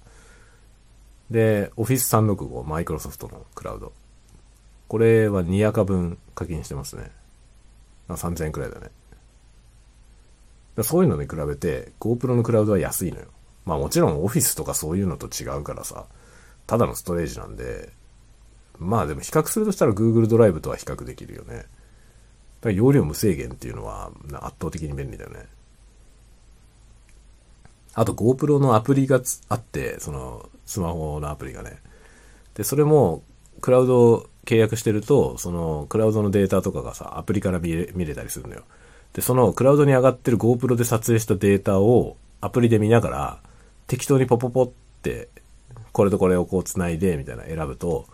[1.29, 3.91] で、Office365、マイクロソフトのクラウド。
[4.87, 7.11] これは2アカ分課金してますね。
[8.07, 8.89] 3000円くらいだね。
[10.75, 13.25] だそういうのに比べて GoPro のクラウドは安いのよ。
[13.65, 16.05] まあもちろんオフィスとかそういうのと違うからさ、
[16.67, 17.89] ただのストレージなんで、
[18.79, 21.65] まあでも比較するとしたら Google ドライブとは比較できるよね。
[22.61, 25.45] だ容量無制限っていうのは圧倒的に便利だよね。
[27.93, 31.79] あと GoPro のアプリがあって、そのスマホのアプリがね。
[32.53, 33.23] で、それも
[33.61, 38.63] クラウド契約してると、そのクラウドのデータとかがさ、アプリから見れ見れたりするのよ。
[39.13, 43.39] で、そのクラウドに上がってる GoPro で撮影したデータをアプリで見ながら、
[43.87, 45.29] 適当にポポポって、
[45.91, 48.05] これとこれをこう繋いで、みたいな選ぶと、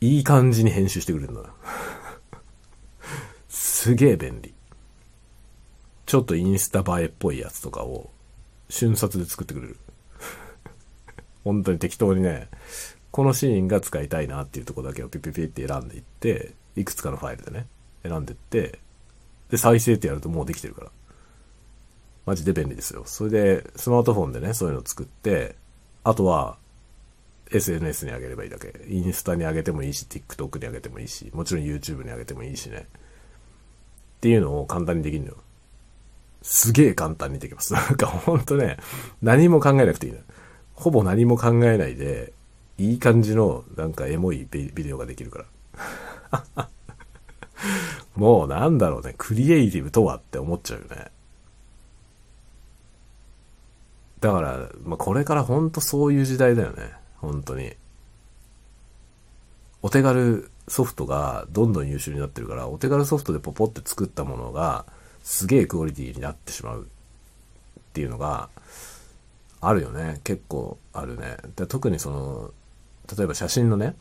[0.00, 1.42] いい感じに編集してくれるんだ。
[3.48, 4.52] すげえ便利。
[6.04, 8.10] ちょっとインスタ映えっぽいやつとかを
[8.68, 9.78] 瞬殺で作ってくれる。
[11.44, 12.48] 本当に適当にね、
[13.10, 17.66] このシーンが使いたいなっていうとこだけをピピピって選んでいって、いくつかのファイルでね、
[18.02, 18.80] 選んでって、
[19.50, 20.90] で、再生ってやるともうできてるから。
[22.26, 23.04] マジで便利ですよ。
[23.06, 25.56] それで、スマートフォンでね、そういうのを作って、
[26.02, 26.56] あとは、
[27.52, 28.72] SNS に上げればいいだけ。
[28.88, 32.78] インスタに上げてもいいし、TikTok に上げてもいいし、もちろん YouTube に上げてもいいしね。
[32.78, 35.36] っていうのを簡単にできるのよ。
[36.42, 37.74] すげえ簡単にできます。
[37.74, 38.78] なんかほんとね、
[39.22, 40.24] 何も考えなくていいのよ。
[40.74, 42.32] ほぼ何も考えないで、
[42.78, 45.44] いい感じの、なんかエモいビデオができるか
[46.56, 46.68] ら。
[48.16, 51.10] もうなんだろうね、クリエイティブとはって思っちゃうよね。
[54.20, 56.92] だから、まあ、これからほんとそういう時代だよね。
[57.16, 57.74] 本当に。
[59.82, 64.86] お手軽ソフトがどんどん優秀になってるから、お手軽ソフトでポポって作ったものが、
[65.22, 68.48] すげえクオリティになってしまうっていうのが、
[69.68, 70.20] あるよね。
[70.24, 71.36] 結構あるね。
[71.56, 72.50] で特にその、
[73.16, 73.94] 例えば写真のね、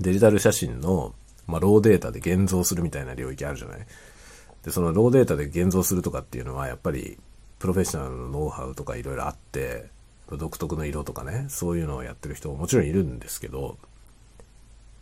[0.00, 1.14] デジタル写真の
[1.46, 3.86] まあ、ローデータで現像するみたいな領域あるじゃない。
[4.64, 7.18] で、そのローデータで現像するとかっていうのは、やっぱり、
[7.58, 9.86] プロフェッショナルのノウハウとかいろいろあって、
[10.30, 13.78] 独特の色とかね、そういうのをやってる人ももちろんいるんですけど、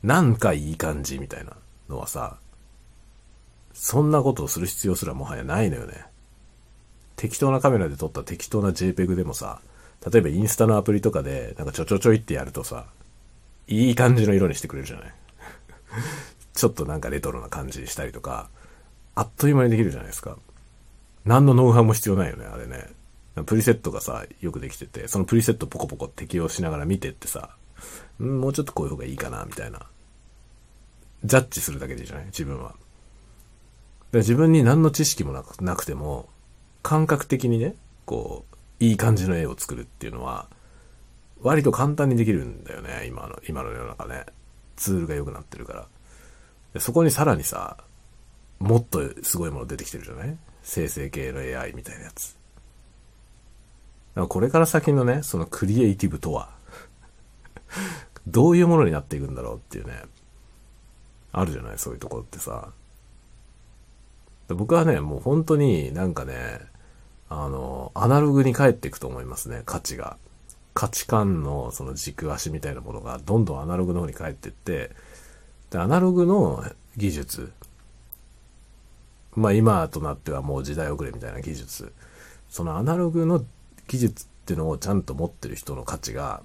[0.02, 1.56] なんかいい感じみたいな
[1.88, 2.36] のはさ、
[3.72, 6.04] そんなことをする必要すらもはやないのよね。
[7.16, 9.60] 適当なカメラで撮った適当な JPEG でもさ、
[10.10, 12.86] 例えばインスタのアプリとかで、なんかちょちょちょいってやるとさ、
[13.66, 15.14] いい感じの色にしてくれるじゃない？
[16.54, 18.48] ちょっとなんかレトロな感じにしたりとか、
[19.14, 20.36] あっという間にできるじゃないですか。
[21.24, 22.88] 何のノウハウも必要ないよね、あれね。
[23.46, 27.56] プリセットがさ、よくできてて、そのプリセットポコポコ適用しながら見てってさ、
[28.20, 29.86] んもうちょっとこういう方がいいかな、みたいな。
[31.24, 32.26] ジャッジするだけでいいじゃない？
[32.26, 32.74] 自分は。
[34.12, 36.28] 自分に何の知識もなくなくても、
[36.84, 38.44] 感覚的にね、こ
[38.80, 40.48] う、いい感じの絵を作るっていうのは、
[41.40, 44.26] 割と簡単にできるんだよね、今の、今の世の中ね。
[44.76, 45.88] ツールが良くなってるか
[46.74, 46.80] ら。
[46.80, 47.78] そこにさらにさ、
[48.58, 50.36] もっとすごいもの出てきてるじゃない？
[50.62, 52.32] 生成系の AI みたいなやつ。
[52.32, 56.50] だからこれから先のね、そのクリエイティブとは
[58.26, 60.02] どういうものになっていくんだろうっていうね、
[61.32, 61.78] あるじゃない？
[61.78, 62.68] そういうところってさ。
[64.48, 66.60] 僕はね、もう本当になんかね、
[67.42, 70.16] あの、アナログに帰っていくと思いますね、価値が。
[70.74, 74.90] 価値観のその軸足みたいなものがどんどんアナログの方に帰っていって、
[75.70, 76.64] で、アナログの
[76.96, 77.52] 技術、
[79.36, 81.92] まあ今となってはもう時代遅れみたいな技術、
[82.48, 83.44] そのアナログの
[83.88, 86.42] 技術っていうのをちゃんと持ってる人の価値が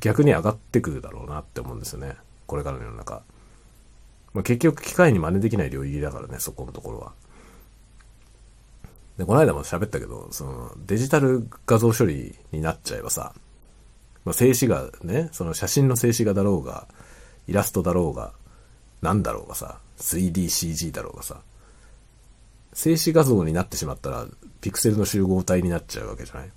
[0.00, 2.16] 逆に上がってくるだろうなって思うんですよね。
[2.46, 3.22] これからの世の中。
[4.34, 7.12] まあ、結局機械に真似できない領域だからね、そこのところは。
[9.18, 13.34] で、この間も喋ったけど、そのデジタル画像処理になっちゃえばさ、
[14.24, 16.88] まあ、静止画ね、その写真の静止画だろうが、
[17.46, 18.32] イラストだろうが、
[19.00, 21.40] なんだろうがさ、3DCG だろうがさ、
[22.72, 24.26] 静止画像になってしまったら、
[24.60, 26.50] ピクセルの集合体になっちゃうわけじゃない？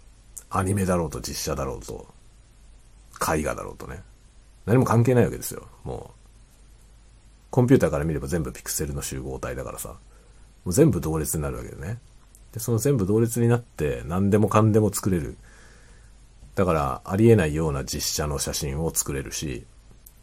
[0.50, 2.08] アニメだろうと実写だろうと、
[3.34, 4.02] 絵画だろうとね。
[4.66, 6.20] 何も関係ないわけですよ、もう。
[7.52, 9.98] コンピューターから見れば全部ピクセルの集合体だからさ、も
[10.66, 12.00] う全部同列になるわけでね。
[12.54, 15.38] で、その全部同列になって何でもかんでも作れる。
[16.56, 19.66] だから、ありえないような実写の写真を作れるし、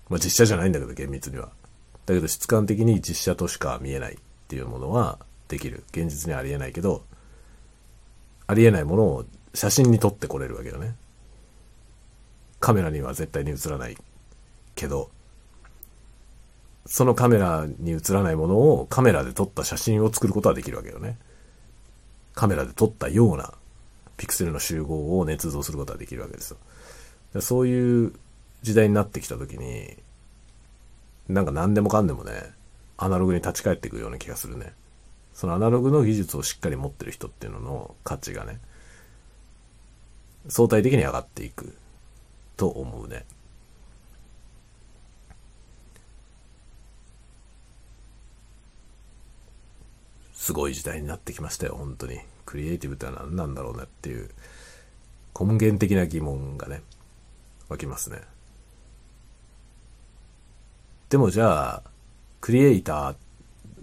[0.09, 1.51] まあ実写じゃないんだけど、厳密には。
[2.07, 4.17] だけど質感的に実写としか見えないっ
[4.49, 5.19] ていうものは
[5.49, 5.85] できる。
[5.91, 7.05] 現実にはありえないけど、
[8.47, 9.25] ありえないものを
[9.55, 10.95] 写真に撮ってこれるわけよね。
[12.61, 13.97] カメラには絶対に映らない
[14.75, 15.11] けど、
[16.87, 21.19] そのカメラに映らないものをカメラで撮った写真を作ることはできるわけよね。
[22.37, 23.55] カメラで撮ったような
[24.19, 26.57] ピクセルの集合を捏造することができるわけです
[27.35, 27.41] よ。
[27.41, 28.13] そういう
[28.63, 29.97] 時代になってきた時に、
[31.29, 32.53] なんか何でもかんでもね、
[32.99, 34.75] アナログに立ち返っていくような気がするね。
[35.33, 38.61] そのアナログの技術をしっかり持ってる人っていうのの価値がね、
[40.49, 41.75] 相対的に上がっていく
[42.59, 43.25] と思うね。
[50.47, 52.21] すごい時代になってきましたよ、本当に。
[52.45, 54.31] クリエイティブってのは何なんだろうねっていう
[55.37, 56.83] 根源的な疑問がね、
[57.69, 58.21] 湧きますね。
[61.09, 61.83] でもじゃあ、
[62.41, 63.17] クリエイタ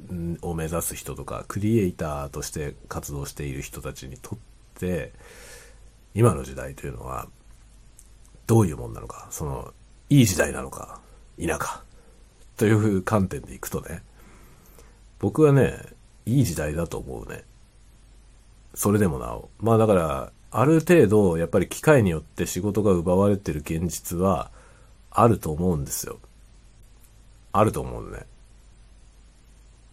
[0.09, 4.39] ーを目指す人とか、クリエイターとして活動している人たちにとっ
[4.76, 5.11] て、
[6.16, 7.28] 今の時代というのは、
[8.47, 9.74] どういうもんなのか、その、
[10.09, 11.01] いい時代なのか、
[11.38, 11.84] 否か、
[12.55, 14.01] という観点でいくとね、
[15.20, 15.93] 僕はね、
[16.26, 17.44] いい時代だと思うね。
[18.74, 19.50] それでもなお。
[19.60, 24.52] まあだから、ある程度、やっぱり機械によって仕事が奪われてる現実は、
[25.12, 26.20] あると思うんですよ。
[27.52, 28.26] あると思うね。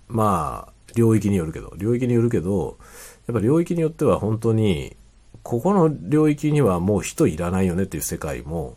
[0.08, 2.78] まあ、領域によるけど、領域によるけど、
[3.26, 4.96] やっぱ領域によっては本当に、
[5.42, 8.76] ここの領域にはもう人いらないよねっていう世界も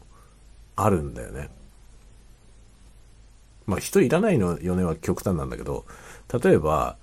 [0.76, 1.49] あるんだよね。
[3.66, 5.86] まあ人いらないのよねは極端なんだけど、
[6.41, 6.97] 例えば、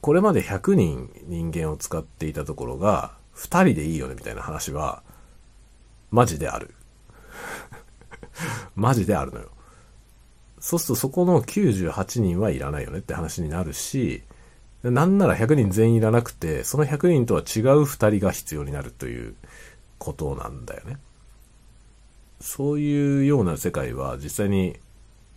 [0.00, 5.02] これまで100人人間を使っていたところが、2人でいいよねみたいな話は、
[6.10, 6.74] マジである。
[8.74, 9.50] マジであるのよ。
[10.58, 14.22] そうするとそこの98人はいらないよねって話になるし、
[14.82, 19.34] なんなら100人全員いらなくて、その100人とは違う2人が必要になるという
[19.98, 20.98] ことなんだよね。
[22.40, 24.78] そういうような世界は実際に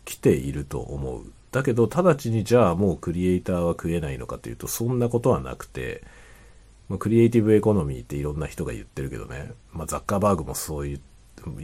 [0.06, 1.32] 来ていると思う。
[1.52, 6.04] だけど、直ちにじゃあもうクリエイターは食えないのかというと、そんなことはなくて、
[6.90, 11.00] まあ、クリエイティブエコノミーっていろんな人が言ってるけどね、まあ、ザッカーバーグもそう言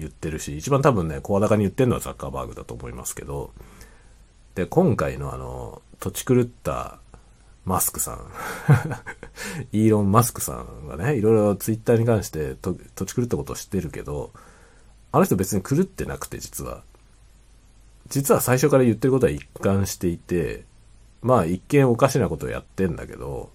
[0.08, 3.52] ってるし、一番多分ね、声高に言ってるのはザッカーバーグだと思いますけど、
[4.56, 7.00] で、今回のあの、土地狂った
[7.66, 8.32] マスクさん
[9.72, 12.76] イーロン・マスクさんがね、いろいろツイッターに関して土
[13.06, 14.32] 地狂ったことを知ってるけど、
[15.12, 16.84] あの人別に狂ってなくて実は。
[18.08, 20.64] 実は最初から言ってることは一貫していて、
[21.22, 23.52] まあ一見おかしなことをやってんだけど、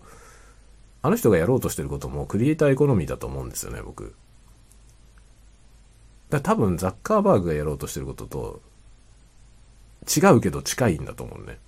[1.03, 4.15] あの人がやろうとしてることもクリエイターエコノミーだと思うんですよね、僕。
[6.29, 8.63] だ多分ザッカーバーグがやろうとしてることと
[10.07, 11.59] 違うけど近いんだと思うね。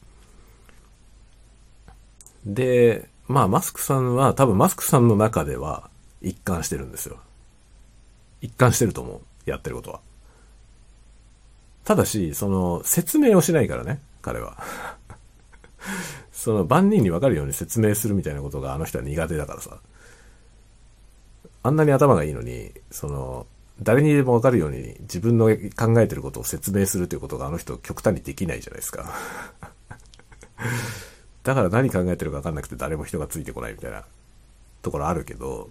[2.44, 7.18] で、まあマスクさんは多分マスクさんの中では一貫してるんですよ。
[8.40, 9.20] 一貫してると思う。
[9.50, 10.00] やってることは。
[11.84, 14.56] ただし、その、説明をしないからね、彼は。
[16.32, 19.78] その、万人にわかるように説明するみたいなことがあの人は苦手だからさ。
[21.64, 23.46] あんなに頭がいいのに、その、
[23.80, 29.12] 誰にでもわかるように自分の考えてることを説明するということがあの人極端にできないじゃないですか。
[31.42, 34.04] だから何考えてるかわかんなくて誰も人がついてこないみたいな
[34.82, 35.70] ところあるけど、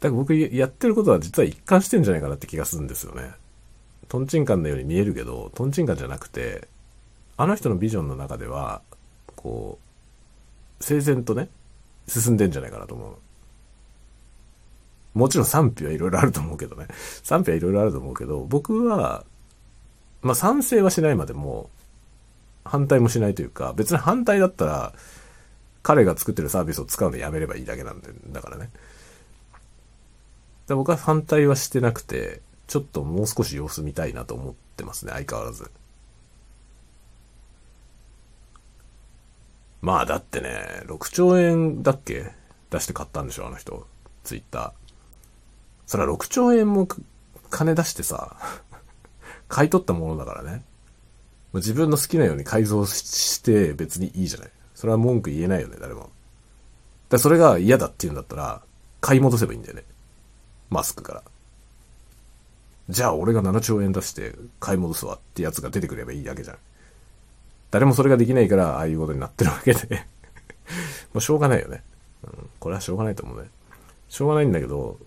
[0.00, 3.32] だから僕やってることは実は一貫してんじゃないかなって気がするんですよね。
[4.08, 6.68] トンチンカンのように見えるけど、トンチンカンじゃなくて、
[7.36, 8.82] あの人のビジョンの中では、
[9.36, 9.78] こ
[10.80, 11.48] う、整然とね、
[12.06, 13.16] 進んでんじゃないかなと思う。
[15.18, 16.86] もちろん賛否はいろいろあると思うけどね。
[17.22, 19.24] 賛否はいろいろあると思うけど、僕は、
[20.22, 21.70] まあ賛成はしないまでも、
[22.64, 24.92] 反対もしないというか、別に反対だったら、
[25.82, 28.70] 彼が作ってるサービスを使うのやめればいいだけなんで、だからね。
[30.66, 35.70] だ僕は反対はしてなくて、ちょっともう少し様子見たいなと思ってますね、相変わらず。
[39.80, 42.30] まあだってね、6兆円だっけ？
[42.70, 43.86] 出して買ったんでしょ、あの人。
[44.22, 44.72] ツイッター。
[45.86, 46.86] それは6兆円も
[47.48, 48.36] 金出してさ、
[49.48, 50.62] 買い取ったものだからね。
[51.54, 54.50] 自分の好きなように改造して別にいいじゃない。
[54.74, 56.10] それは文句言えないよね、誰も。
[57.08, 58.62] だそれが嫌だって言うんだったら、
[59.00, 59.84] 買い戻せばいいんだよね。
[60.68, 61.22] マスクから。
[62.88, 66.56] じゃあ俺が7兆円出して買い戻すわってやつが出てくればいいだけじゃん。
[67.70, 70.06] 誰もそれができないからああいうことになってるわけで
[71.12, 71.82] もうしょうがないよね。
[72.24, 72.50] うん。
[72.58, 73.48] これはしょうがないと思うね。
[74.08, 74.98] しょうがないんだけど、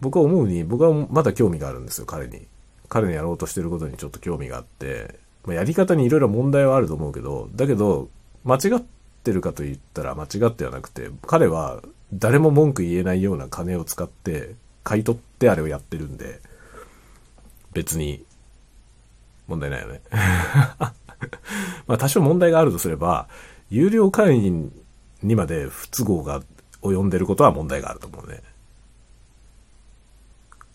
[0.00, 2.46] 僕は思うに、僕はまだ興味があるんですよ、彼に。
[2.88, 8.08] 彼のやろうとしてることにちょっと興味があって、まあ、やり方にいろいろ問題はあると思うけど、だけど、
[8.44, 8.82] 間違っ
[9.22, 14.54] てるかと言ったら間違ってはなくて、彼は誰も文句言えないような金を使って
[14.84, 16.40] 買い取ってあれをやってるんで、
[17.72, 18.24] 別に
[19.48, 20.00] 問題ないよね。
[21.86, 23.28] まあ多少問題があるとすれば、
[23.70, 24.72] 有料会員
[25.22, 26.42] にまで不都合が
[26.82, 28.42] 及んでることは問題があると思うね。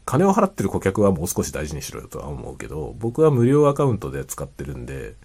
[0.06, 5.16] 金を払ってる顧客はもう少し大事にしろよとは思うけど、僕は無料アカウントで使ってるんで、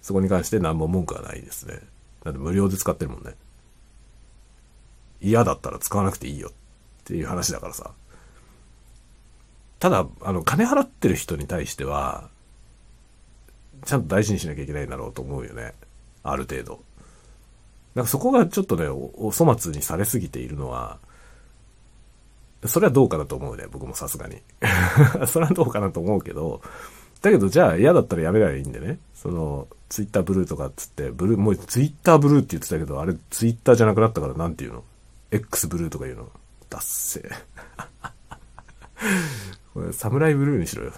[0.00, 1.80] そこに関して何も文句はないですね。
[2.24, 3.34] だって無料で使ってるもんね。
[5.20, 6.52] 嫌だったら使わなくていいよっ
[7.04, 7.92] ていう話だからさ。
[9.78, 12.28] ただ、あの、金払ってる人に対しては、
[13.84, 15.74] ちゃんと大事にしなきゃいけないんだろうと思うよね。
[16.22, 16.80] ある程度。
[17.94, 20.98] なんかそこがちょっとね、お粗末にされすぎているのは、
[22.64, 24.42] それはどうかなと思うね、僕もさすがに。
[25.26, 26.62] それはどうかなと思うけど、
[27.22, 28.98] だけどじゃあ嫌だったらやめればいいんでね。
[29.14, 34.84] その、ツイッターブルーとかっつって、ブルー、もうツイッターブルーって言ってたけど、あれツイッターじゃなくなったからなんて言うの
[35.30, 36.28] ?X ブルーとか言うの？
[36.68, 37.30] ダッセ。
[39.92, 40.92] サムライブルーにしろよ。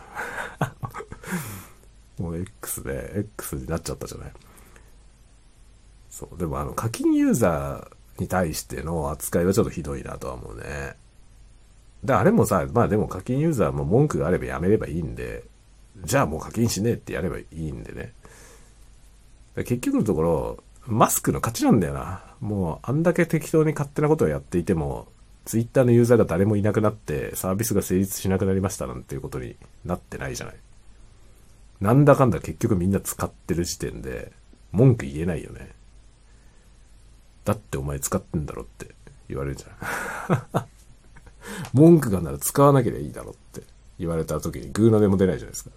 [2.18, 4.32] もう X で、X になっちゃったじゃない。
[6.10, 6.38] そう。
[6.38, 10.96] でもあの、課金ユーザーに対しての扱いはちょっとひどいなとは思うね。
[12.02, 15.44] で、あれもさ、まあでも課金ユーザーも文句があればやめればいいんで、
[16.04, 18.12] じゃあもう課金しねえってやればいいんでね。
[19.56, 22.22] 結局のところ、マスクの勝ちなんだよな。
[22.40, 25.08] もう、あんだけ適当に勝手なことをやっていても、
[25.48, 30.56] ツイッターのユーザーが誰もいなくなって、サービスが成立しなくなりましたなんていうことになってないじゃない。
[31.80, 34.30] なんだかんだ結局みんな使ってる時点で、
[34.72, 35.70] 文句言えないよね。
[37.46, 38.94] だってお前使ってんだろって
[39.30, 40.66] 言われるじゃん。
[41.72, 43.62] 文句がなら使わなければいいだろって
[43.98, 45.70] 言われた時にグーの音も出ないじゃないですか。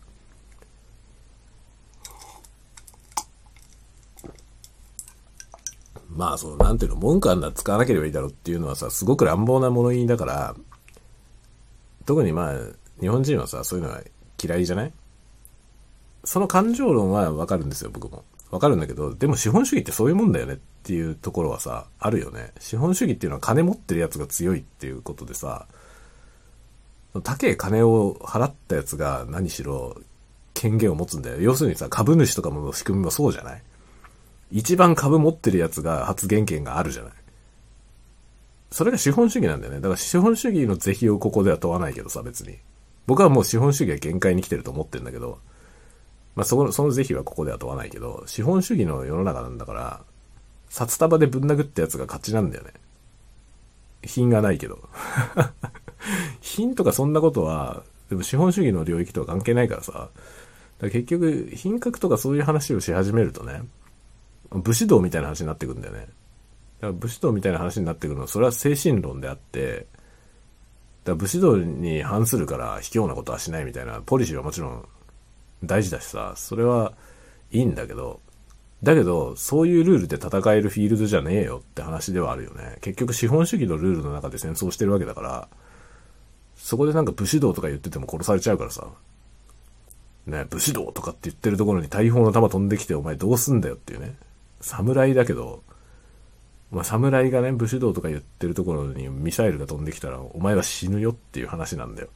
[6.14, 10.56] まあ、その、なんていうの、文句あんな使わなければいいだろうっていうのはさ、すごく乱暴な物言いだから、
[12.06, 12.56] 特にまあ、
[13.00, 14.02] 日本人はさ、そういうのは
[14.42, 14.94] 嫌いじゃない？
[16.24, 18.24] その感情論はわかるんですよ、僕も。
[18.50, 22.52] わかるんだけど、でも資本主義ってそういうもんだよねっていうところはさ、あるよね。
[22.60, 25.68] 資本主義っていうのは金持ってるやつが強いっていうことでさ、
[27.24, 29.96] 高え金を払ったやつが何しろ
[30.54, 31.40] 権限を持つんだよ。
[31.40, 33.64] 要するにさ、株主とかも仕組みもそうじゃない？
[34.52, 37.14] 一番株持ってるやつが発言権があるじゃない
[38.72, 39.82] それが資本主義なんだよね。
[39.82, 42.58] だから資本主義の是非をここでは問わないけどさ、別に。
[43.06, 45.40] 僕はもう資本主義は限界に来てると思ってるんだけど、
[46.36, 50.02] まあ、そこのその是非はここでは問わないけど、資本主義の世の中なんだから、
[50.70, 52.72] 札束でぶん殴ったやつが勝ちなんだよね。
[54.04, 54.80] 品がないけど。
[56.40, 60.10] 品とかそんなことは、でも資本主義の領域とは関係ないからさ。
[60.80, 63.64] ら結局、品格とかそういう話をし始めるとね、
[64.52, 66.00] 武士道みたいな話になってくるんだよね。
[66.00, 66.12] だか
[66.88, 69.88] ら武士道みたいな話になってくるのは、それは精神論であって、
[71.04, 74.88] だから武士道に反するから卑怯なことはしないみたいなポリシーはもちろん
[75.64, 76.94] 大事だしさ、それは
[77.52, 78.20] いいんだけど、
[78.84, 82.78] だけど、そういうルールで戦えるフィールドじゃねえよって話ではあるよね。
[82.82, 85.48] 結局資本主義のルールの中で戦争してるわけだから、
[86.56, 88.88] そこでなんか武士道とか言ってても殺されちゃうからさ。
[90.26, 94.16] ね、武士道とかって言ってるところに大砲の弾飛んできてお前どうすんだよっていうね。
[94.62, 95.64] 侍だけど、
[96.72, 102.10] まあ侍がね、武士道とか言ってるところにミサイルが飛んできたらお前は死ぬよっていう話なんだよ。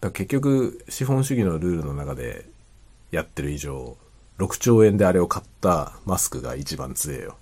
[0.00, 2.46] だ結局、資本主義のルールの中で
[3.10, 3.96] やってる以上、
[4.38, 7.36] 6兆円であれを買ったマスクが一番強えよ。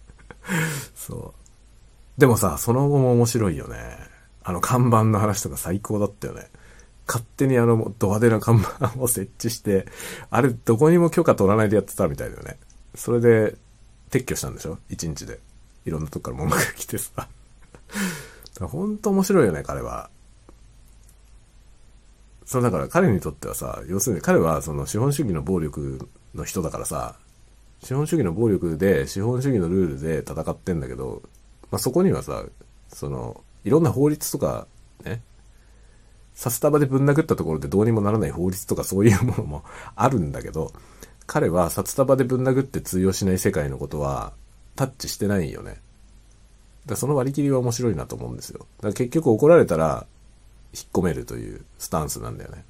[0.94, 2.20] そう。
[2.20, 3.98] でもさ、その後も面白いよね。
[4.42, 6.48] あの看板の話とか最高だったよね。
[7.06, 9.86] 勝手にあのド派手な看板を設置して、
[10.30, 12.58] あれどこにも許可取らないでやってたみたいだよね。
[12.94, 13.56] それで
[14.10, 14.78] 撤去したんでしょ？
[14.88, 15.38] 一日で。
[15.84, 17.28] いろんなとこから文句が来てさ。
[18.60, 20.10] ほんと面白いよね、彼は。
[22.44, 27.16] そうだから彼にとってはさ、要するに彼はその資本主義の暴力の人だからさ、
[27.82, 31.22] 資本主義の暴力で資本主義のルールで戦ってんだけど、
[31.70, 32.44] まあ、そこにはさ、
[32.88, 34.66] その、いろんな法律とか、
[35.04, 35.20] ね、
[36.36, 39.64] 札束でぶん殴ったところでどうにもならない法律とかそういうものも
[39.96, 40.70] あるんだけど、
[41.26, 44.34] 彼は札束でぶん殴って通用しない世界のことは
[44.76, 45.80] タッチしてないよね。
[46.84, 48.66] だその割り切りは面白いなと思うんですよ。
[48.76, 50.06] だから結局怒られたら、
[50.74, 52.64] 引っ込めるというスタンスなんだよね。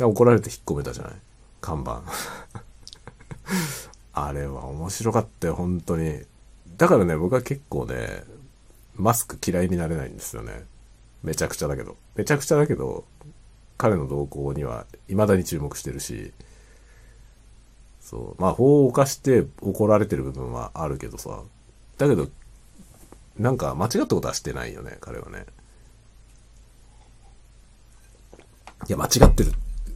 [0.00, 1.12] 怒られて引っ込めたじゃない
[1.60, 2.02] 看板。
[4.14, 6.22] あれは面白かったよ、本当に。
[6.78, 8.24] だからね、僕は結構ね、
[8.94, 10.64] マスク嫌いになれないんですよね。
[11.22, 11.96] めちゃくちゃだけど。
[12.14, 13.04] めちゃくちゃだけど、
[13.78, 16.32] 彼の動向には未だに注目してるし、
[18.00, 18.40] そう。
[18.40, 21.42] まあ、法を犯して怒られてる部分はあるけどさ。
[21.98, 22.28] だけど、
[23.38, 25.46] なんか間違ったことはしてないよね、彼はね。
[28.88, 29.52] いや、間違ってる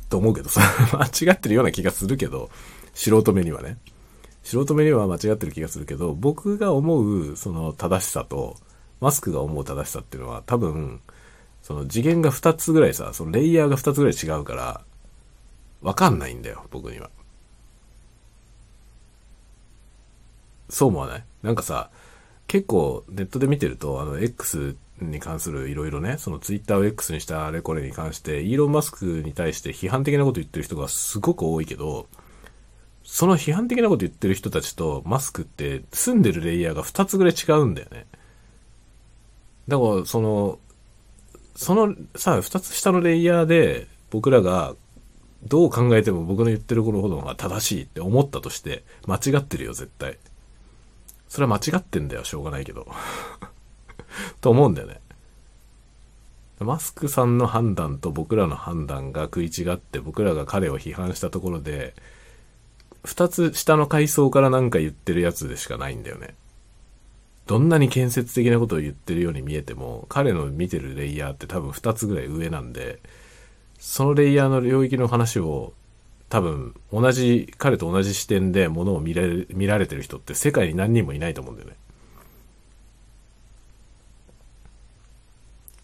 [0.09, 0.61] と思うけどさ、
[0.93, 2.51] 間違ってるような気がするけど、
[2.95, 3.79] 素人目にはね。
[4.43, 8.57] 素人目には間違ってる気がするけど、僕が思う、その正しさと、
[9.01, 11.01] マスクが思う正しさっていうのは多分、
[11.63, 14.83] その次元が2つぐらいさ、そのレイヤーが2つぐらい違うから、
[15.83, 17.11] わかんないんだよ、僕には。
[20.69, 21.25] そう思わない？
[21.43, 21.91] なんかさ、
[22.47, 32.07] 結構ネットで見てると、あの、X に関するいろいろね、その Twitter を X にしたあれこれに関して、イーロン・マスクに対して批判的なこと言ってる人がすごく多いけど、
[33.03, 38.07] その批判的なこと言ってる人たちとマスクって住んでるレイヤーが2つぐらい違うんだよね。
[39.71, 40.59] だから、その、
[41.55, 44.75] そのさ、2つ下のレイヤーで僕らが
[45.45, 50.19] どう考えても僕の言ってることが正しいって思ったとして間違ってるよ、絶対。
[51.29, 52.89] それは間違ってんだよ、しょうがないけど。
[54.43, 55.01] と思うんだよね。
[56.59, 61.95] マスクさんの判断と僕らの判断が食い違って僕らが彼を批判したところで、
[63.05, 66.35] 二つ下の階層から何か言ってるやつでしかないんだよね。
[67.47, 73.01] どんなに建設的なことを言ってるように見えても、彼の見てるレイヤーって多分二つぐらい上なんで、
[73.79, 75.73] そのレイヤーの領域の話を
[76.31, 81.77] 多分同じ、彼と同じ視点で物を見られ見られてる人って世界に何人もいないと思うんだよね。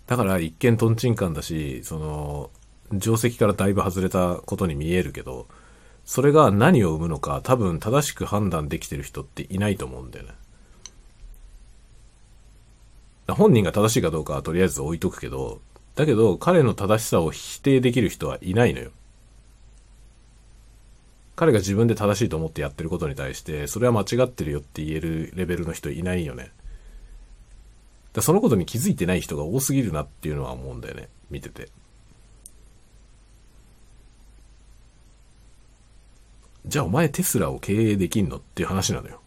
[0.07, 2.51] だから一見トンチンカンだし、その、
[3.01, 5.49] 定石からだいぶ外れたことに見えるけど、
[6.05, 10.35] それが何を生むのか多分正しく判断できてる人っていないと思うんだよね。
[13.35, 15.61] 本人が正しいかどうかはとりあえず置いとくけど、
[15.95, 18.91] だけど彼の正しさを否定できる人はいないのよ。
[21.35, 26.51] 彼が自分で正しいと思ってやってることに対して、それは間違ってるよって言えるレベルの人いないよね。
[28.15, 31.09] だそのことに気づいてない人が多すぎるなっていうのは思うんだよね。
[31.31, 31.69] 見てて。
[36.65, 39.21] じゃあお前テスラを経営できんのっていう話なのよ。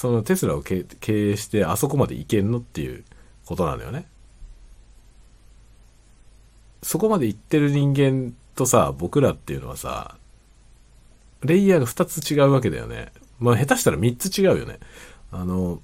[0.00, 3.04] そのテスラを経営してあそこまでいけんのっていう
[3.44, 4.06] ことなのよね。
[6.82, 10.16] そこまで行ってる人間とさ、僕らっていうのはさ、
[11.42, 13.12] レイヤーが2つ違うわけだよね。
[13.38, 14.78] まあ下手したら3つ違うよね。
[15.32, 15.82] あの、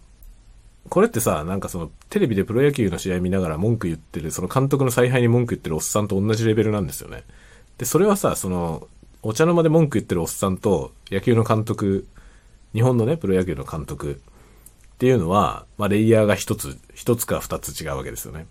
[0.89, 7.25] これってさ、なんかその、テレビでプロ野球の試合見ながら文句言ってる、その監督の采配に文句言ってるおっさんと同じレベルなんですよね。
[7.77, 8.89] で、それはさ、その、
[9.23, 12.07] お茶の間で文句言ってるおっさんと、野球の監督、
[12.77, 18.47] 日本のね、プロ野球の監督っていうのは、まあ、レイヤーが一つ、一つか二つ違うわけですよね。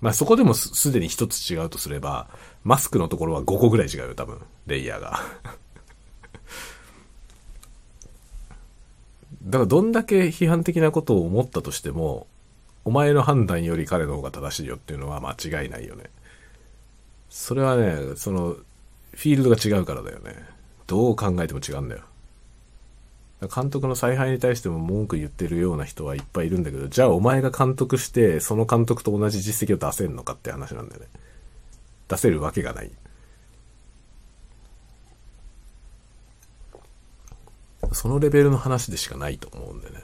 [0.00, 2.28] まあ、そこでもすでに一つ違うとすれば、
[2.64, 5.20] マスクのところは5個ぐらい違うよ、多分、レイヤーが。
[9.44, 12.26] だからどんだけ批判的なことを思ったとしても、
[12.84, 16.10] お前の判断より彼の方が正しいよっていうのは間違いないよね。
[17.30, 20.34] それはね、その、フィールドが違うからだよね。
[20.88, 22.02] どう考えても違うんだよ。
[23.48, 31.08] 監督の采配に対しても文句言ってるような人はいっぱいいるんだけど、じゃあお前が監督して、その監督と同じ実績を出せんのかって話なんだよね。
[32.08, 32.90] 出せるわけがない。
[37.92, 39.96] そのレベルの話でしかないと思うんでね。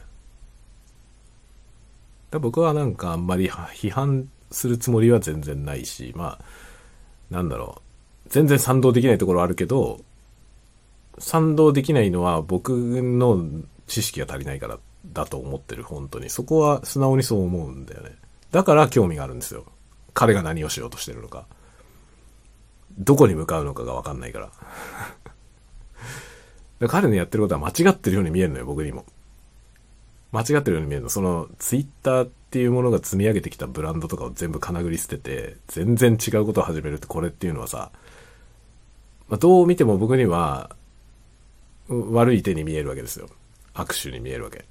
[2.30, 6.44] だ僕はなんかあんまり批判するつもりは全然ないし、まあ、
[7.30, 7.80] なんだろ
[8.26, 8.28] う。
[8.28, 10.00] 全然賛同できないところあるけど、
[11.20, 13.44] 賛同できないのは僕の
[13.86, 14.78] 知識が足りないから
[15.12, 16.30] だと思ってる、本当に。
[16.30, 18.16] そこは素直にそう思うんだよね。
[18.50, 19.64] だから興味があるんですよ。
[20.14, 21.46] 彼が何をしようとしてるのか。
[22.98, 24.40] どこに向かうのかがわかんないか
[26.80, 26.88] ら。
[26.88, 29.04] 彼のやってることは間違ってるように見えるのよ、僕にも。
[30.32, 31.08] 間違ってるように見えるの。
[31.08, 37.90] その、ツイッターっていうものが積み上げてきたブランドとかを全部金繰り捨てて、全然違うことを始めるってこれっていうのはさ、
[39.28, 40.70] まあ、どう見ても僕には、
[41.88, 43.28] 悪い手に見えるわけですよ。
[43.74, 44.64] 握手に見えるわけ。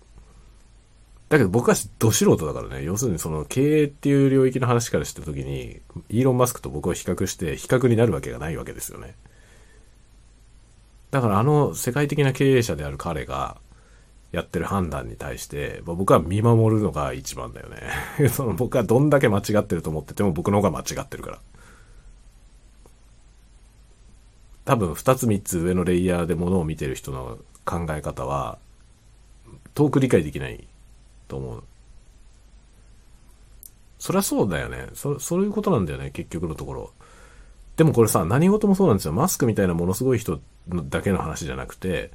[1.29, 9.15] だけど僕はど素人だからね、要するにその経営っていう領域の話からした時に、イーロン・マスクと僕を比較して、比較になるわけがないわけですよね。
[11.11, 13.57] だからあの世界的な経営者である彼が
[14.31, 18.29] やってる判断に対してま、僕は見守るのが一番だよね。
[18.29, 21.39] その僕はどんだけ間違ってると思ってても僕の方が間違ってるから。
[24.67, 28.57] 多分2つ3つ上のレイヤーでものを見てる人の考え方は
[29.73, 30.67] 遠く理解できない
[31.29, 31.63] と思う。
[33.97, 34.87] そりゃそうだよね。
[34.93, 36.91] そ、そういうことなんだよね、結局のところ。
[37.77, 39.13] でもこれさ、何事もそうなんですよ。
[39.13, 42.11] マスクみたいなものすごい人だけの話じゃなくて、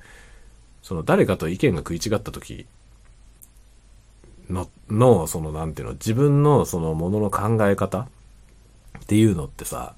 [0.82, 2.66] その誰かと意見が食い違った時
[4.50, 8.09] の、の、その、なんていうの、自分のそのものの考え方っ
[9.07, 9.94] ていうのってさ、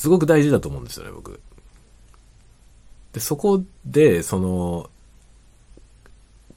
[0.00, 1.42] すごく大事だと思うんですよね、僕。
[3.12, 4.88] で、そこで、その、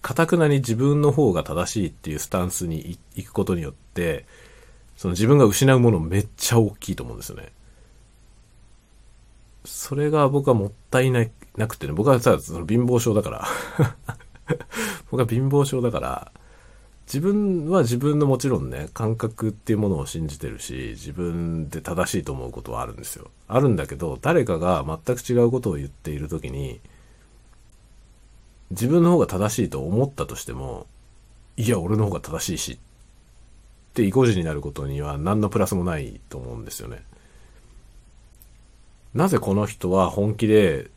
[0.02, 4.26] かたくなに自分の方が正しいっていうスタンスに行くことによって、
[4.96, 7.52] その自分が失うものめっちゃ大きいと思うんですよね。
[9.66, 11.26] それが僕はもったいな
[11.58, 13.48] なくてね、僕はさ、その貧乏症だから
[15.12, 16.32] 僕は貧乏症だから、
[17.06, 23.30] 自分は自分のもちろんね、感覚っていうものを信じてるし、自分で正しいと思うことはあるんですよ。
[23.47, 26.80] あるんだけど、誰かが全く違うことを言っているときに、
[28.72, 30.88] 自分の方が正しいと思ったとしても、
[31.58, 37.04] いや、俺の方が正しいし、って意固地になることには何のプラスもないと思うんですよね。
[39.14, 40.89] なぜこの人は本気で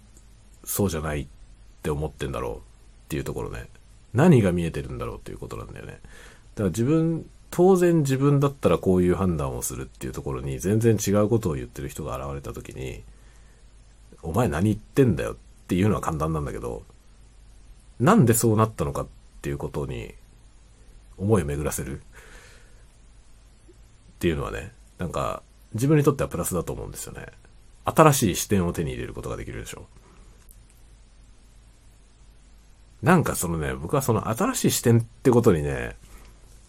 [0.64, 1.26] そうじゃないっ
[1.82, 2.60] て思ってんだろうっ
[3.08, 3.68] ていうところね。
[4.16, 5.92] 何が見えてるんだろうっていうことなんだよね。
[5.92, 6.02] だか
[6.64, 13.02] ら自分、当然自分だったらこういう判断をするっていうところに全然違うことを言ってる人が現れた時に、
[14.22, 15.36] お前何言ってんだよっ
[15.68, 16.82] ていうのは簡単なんだけど、
[18.00, 19.06] なんでそうなったのかっ
[19.42, 20.14] ていうことに
[21.18, 21.98] 思いを巡らせる？
[21.98, 22.02] っ
[24.18, 25.42] ていうのはね、なんか
[25.74, 27.26] 自分にとってはプラスだと思うんですよね。
[27.84, 29.86] 新しい視点を手に入れることができるでしょ。
[33.06, 35.94] なんかそのね、僕はその新しい視点ってことにね、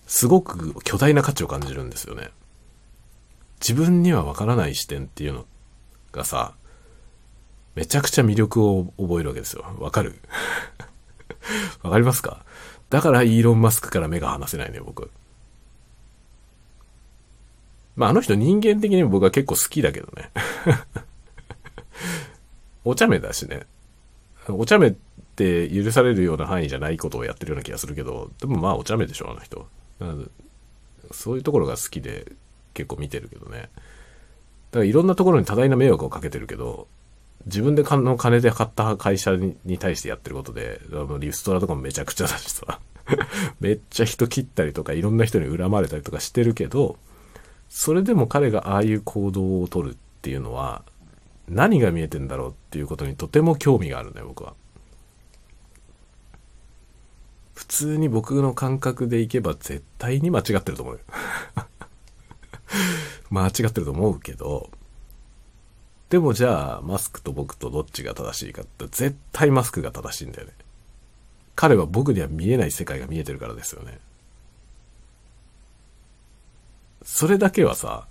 [0.06, 2.30] すごく巨大な価値を感じるんですよね。
[3.60, 5.46] 自分にはわからない視点っていうの
[6.12, 6.54] がさ、
[7.74, 9.66] めちゃくちゃ魅力を覚えるわけですよ。
[9.80, 10.20] わかる？
[11.82, 12.46] わかりますか？
[12.92, 15.10] だからイーロン・マスクから目が離せないね、僕。
[17.96, 20.30] まあ、あの人人間的にも僕は結構好きだけどね。
[22.86, 23.66] お茶目だしね。
[24.48, 24.96] お茶目
[25.38, 29.68] って許されるような範囲じゃないことをやってるような気がするけど、でもまあお茶目でしょ、あの人。
[31.12, 32.32] そういうところが好きで
[32.74, 33.62] 結構見てるけどね。
[33.62, 33.72] だか
[34.80, 36.88] らいろんなところに多大な迷惑をかけてるけど、
[37.46, 40.82] 自分での金で買った会社に対してやってることで、
[41.20, 42.80] リストラとかもめちゃくちゃだしさ、
[43.62, 46.98] めっちゃ人切ったりとか、いろんな人に恨まれたりとかしてるけど、
[47.70, 50.84] それでも彼がああいう行動をとるっていうのは、
[51.48, 54.56] 何が見えてんだろうっていうことにとても興味があるね、僕は。
[57.57, 61.00] 普通に僕の感覚でいけば絶対に間違ってると思う。
[63.30, 64.70] 間違ってると思うけど、
[66.10, 70.54] でもじゃあ、マスクと僕とどっちが正しいかって絶対マスクが正しいんだよね。
[71.56, 74.00] 彼は僕には見えない世界が見えてるからですよね。
[77.04, 78.08] それだけはさ、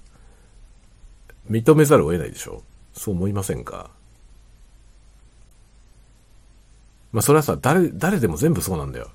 [1.50, 2.62] 認めざるを得ないでしょ？
[2.92, 3.90] そう思いませんか？
[7.12, 9.10] まあそれはさ、誰、誰でも全部そうなんだよ。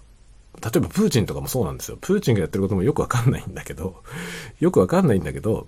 [0.59, 1.97] 例えばプーチンとかもそうなんですよ。
[2.01, 4.03] プーチンがやってることもよくわかんないんだけど、
[4.59, 5.67] よくわかんないんだけど、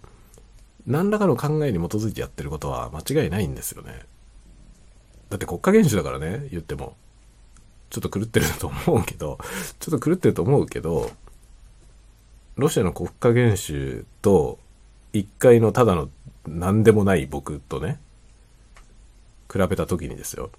[0.86, 4.06] 何らかの考えに基づいてやってることは間違いないんですよね。
[5.30, 6.98] だって国家元首だからね、言っても。
[7.90, 9.38] ちょっと狂ってると思うけど、
[9.80, 11.12] ちょっと狂ってると思うけど、
[12.56, 14.58] ロシアの国家元首と
[15.14, 16.10] 一回のただの
[16.48, 18.00] 何でもない僕とね、
[19.52, 20.50] 比べた時にですよ。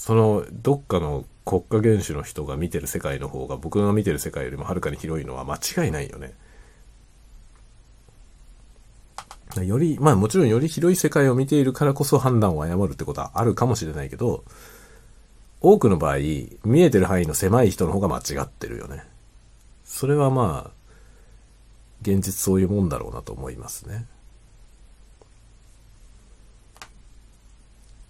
[0.00, 6.32] そのどっかの国家元首の人が見てる世界の方が僕が見てる世界よりもはるかに広いのは間違いないよね。
[9.62, 14.42] より、まあもちろんより広い世界を見ているからこそ判断を誤るってことはあるかもしれないけど、
[15.60, 16.16] 多くの場合、
[16.64, 19.04] 見えてる範囲の狭い人の方が間違ってるよね。
[19.84, 20.70] それはまあ、
[22.00, 24.06] 現実そういうもんだろうなと思いますね。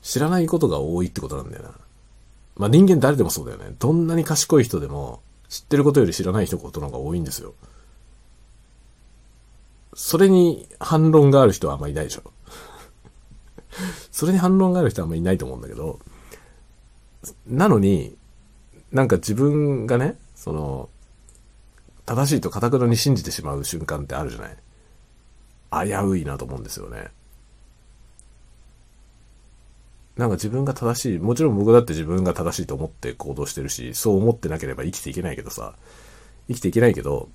[0.03, 1.80] 知らないことが多いってことなんだよな。
[2.57, 3.75] まあ人間誰でもそうだよね。
[3.79, 7.55] どんなに賢い人でも、知ってることより知らない人ことの方が多いんですよ。
[9.95, 12.33] それに反論がある人はあんまりいないでしょ。
[14.13, 15.99] それに反論がある人はあんまりいないと思うんだけど、
[17.47, 18.17] なのに、
[18.93, 20.89] なんか自分がね、その、
[22.07, 27.11] 正しいと堅くなに信じてしまう瞬間ってあるじゃない危ういなと思うんですよね。
[30.21, 35.73] なんか自分が正しい、もちろん僕だって自分が正しいと思って行動してるし、そう思ってなければ生きていけないけどさ、
[36.47, 37.31] 生きていけないけど、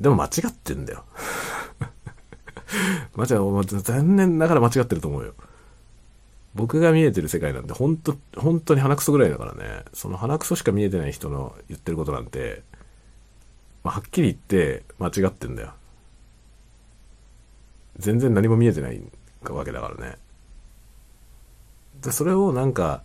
[0.00, 1.04] でも間違ってんだよ。
[3.14, 5.34] 間違う、残念ながら間違ってると思うよ。
[6.56, 12.64] 僕が見えてる世界なんて本当、本当に鼻くそぐらいだからね、その鼻くそしか見えてない人の言ってることなんて、
[13.84, 15.72] まあ、はっきり言って間違ってんだよ。
[17.96, 19.00] 全然何も見えてない
[19.44, 20.16] わけだからね。
[22.02, 23.02] で、それをなんか、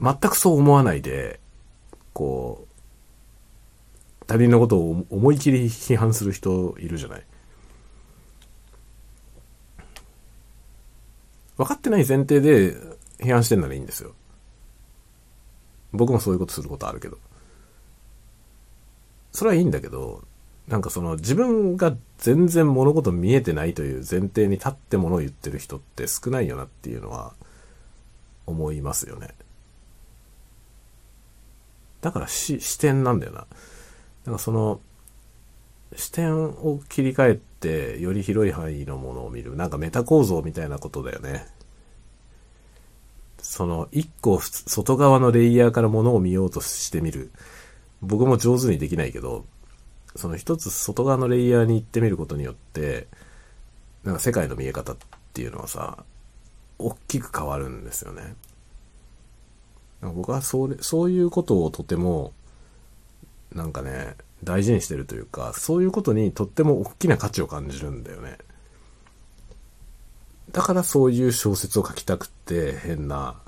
[0.00, 1.40] 全くそう思わないで、
[2.12, 7.26] こう、他人のことを思い切り批判する人いるじゃない。
[11.56, 12.74] 分かってない前提で
[13.18, 14.14] 批判してんならいいんですよ。
[15.92, 17.18] 僕もそういうことすることあるけど。
[19.32, 20.22] それはいいんだけど、
[20.70, 27.34] なんかその自分が全然物事見えてないという前提に立ってものを言ってる人って少ないよなっていうのは
[28.46, 29.30] 思いますよね。
[32.00, 33.46] だから視点なんだよな。
[34.26, 34.80] なんかその
[35.96, 39.56] 視点を切り替えてより広い範囲のものを見る。
[39.56, 41.48] なんかメタ構造みたいなことだよね。
[43.42, 47.32] その一個外側のレイヤーからものを見ようとしてみる。
[48.02, 49.44] 僕も上手にできないけど、
[50.16, 53.06] その一つ外側のレイヤーに行ってみることによって、
[54.04, 54.96] なんか世界の見え方っ
[55.32, 56.04] ていうのはさ、
[56.78, 58.34] 大きく変わるんですよね。
[60.00, 62.32] 僕はそれ、そういうことをとても、
[63.52, 68.38] なんかね、大事にしてるというか、そういうことにとっても大きな価値を感じるんだよね。
[70.52, 73.40] だからそういう小説を書きたくて変な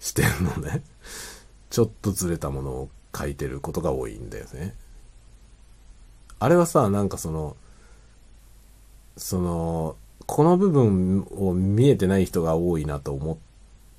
[0.00, 0.82] 視点のね、
[1.70, 4.74] ちょっとずれたものを書いてることが多いんだよね。
[6.42, 7.56] あれはさ、なんかその、
[9.16, 13.36] その、この部分を見えてない人が多いなと思っ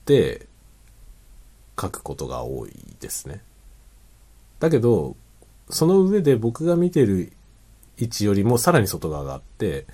[0.06, 0.48] て
[1.80, 3.42] 書くことが多いですね。
[4.60, 5.16] だけど、
[5.70, 7.32] その上で僕が見てる
[7.98, 9.86] 位置よりもさらに外側があって、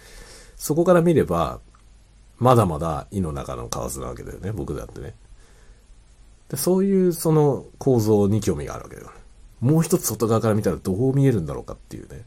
[0.56, 1.60] そこから見れば、
[2.40, 5.14] まだまだ胃の中の蛙なわけだよね、僕だってね。
[6.50, 9.14] でそういうその構造に興味があるわけだよね。
[9.62, 12.24] もう一つ外側から見たらどう見えるんだろうかっていうね。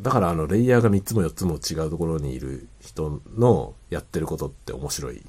[0.00, 5.22] だからあの、レイヤーが3つも4つも違うところにいる人のやってることって面白い、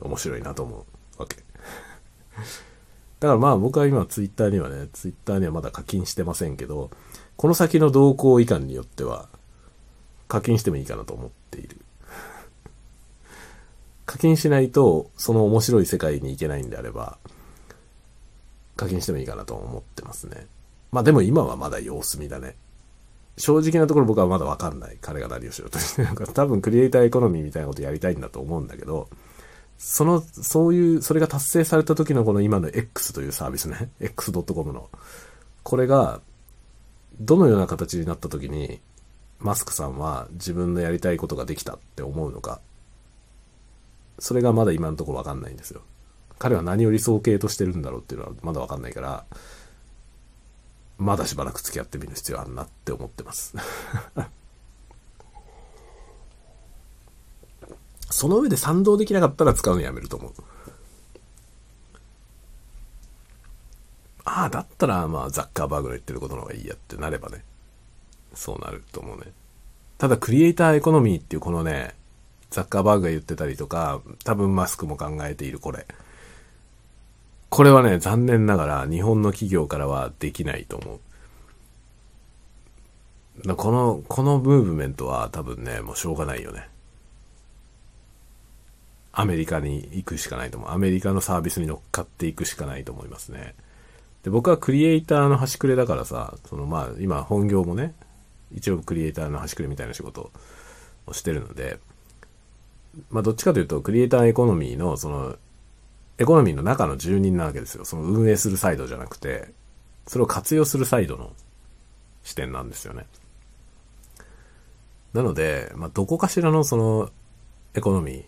[0.00, 0.86] 面白いなと思
[1.18, 1.36] うわけ。
[3.18, 6.90] だからまあ僕は今ツイッターにはね、ツイッターにはまだ課金してませんけど、
[7.36, 9.28] この先の動向いかんによっては
[10.28, 11.80] 課金してもいいかなと思っている。
[14.06, 17.18] 課金しないとその面白い世界に行けないんであれば、
[18.76, 20.46] 課金してもいいかなと思ってますね。
[20.92, 22.54] まあでも今はまだ様子見だね。
[23.36, 24.98] 正直なところ僕はまだわかんない。
[25.00, 26.26] 彼が何をしようとしてるのか。
[26.26, 29.08] 多分クリエイターエコノミーみたいなことやりたいんだと思うんだけど、
[29.78, 33.90] その、そういう、それが達成された時のこの今の X というサービスね。
[34.00, 34.88] x.com の。
[35.62, 36.20] これが、
[37.20, 38.80] どのような形になった時に、
[39.38, 42.60] マスクさんは自分のやりたいことができたって思うのか。
[44.18, 45.82] それがまだ今のところわかんないんですよ。
[46.38, 49.26] 彼は何を理想形としてるんだろうっていうのはまだわかんないから、
[50.98, 53.54] まだしばらく付き合ってみる必要あるなって思ってます
[58.10, 60.32] その上で賛同できなかったら使うのやめると思う。
[64.24, 67.44] ああ、だったら、まあ、ザッカーバーグの言ってることの方がいいやってなればね。
[68.34, 69.26] そうなると思うね。
[69.98, 71.94] ただ、クリエイターエコノミーっていうこのね、
[72.50, 75.86] ザッカーバーグが言ってたりとか、多分マスクも考えているこれ。
[77.48, 81.00] これはね、残念ながら日本の企業からはできないと思う。
[83.54, 86.68] この、このムーブメントは多分ね、もうしょうがないよね。
[89.12, 90.70] アメリカに行くしかないと思う。
[90.70, 93.54] アメリカのサービスに乗っかっていくしかないと思いますね。
[94.22, 97.94] で、僕はクリエイターの端くれだからさ、そのまあ今本業もね、
[98.52, 100.30] 一応クリエイターの端くれみたいな仕事
[101.06, 101.78] をしてるので、
[103.08, 105.36] まあどっちかというとクリエイターエコノミーのその
[106.18, 107.84] エコノミーの中の住人なわけですよ。
[107.84, 109.50] その運営するサイドじゃなくて、
[110.06, 111.32] それを活用するサイドの
[112.22, 113.06] 視点なんですよね。
[115.12, 117.10] なので、まあ、どこかしらのその
[117.74, 118.24] エコノミー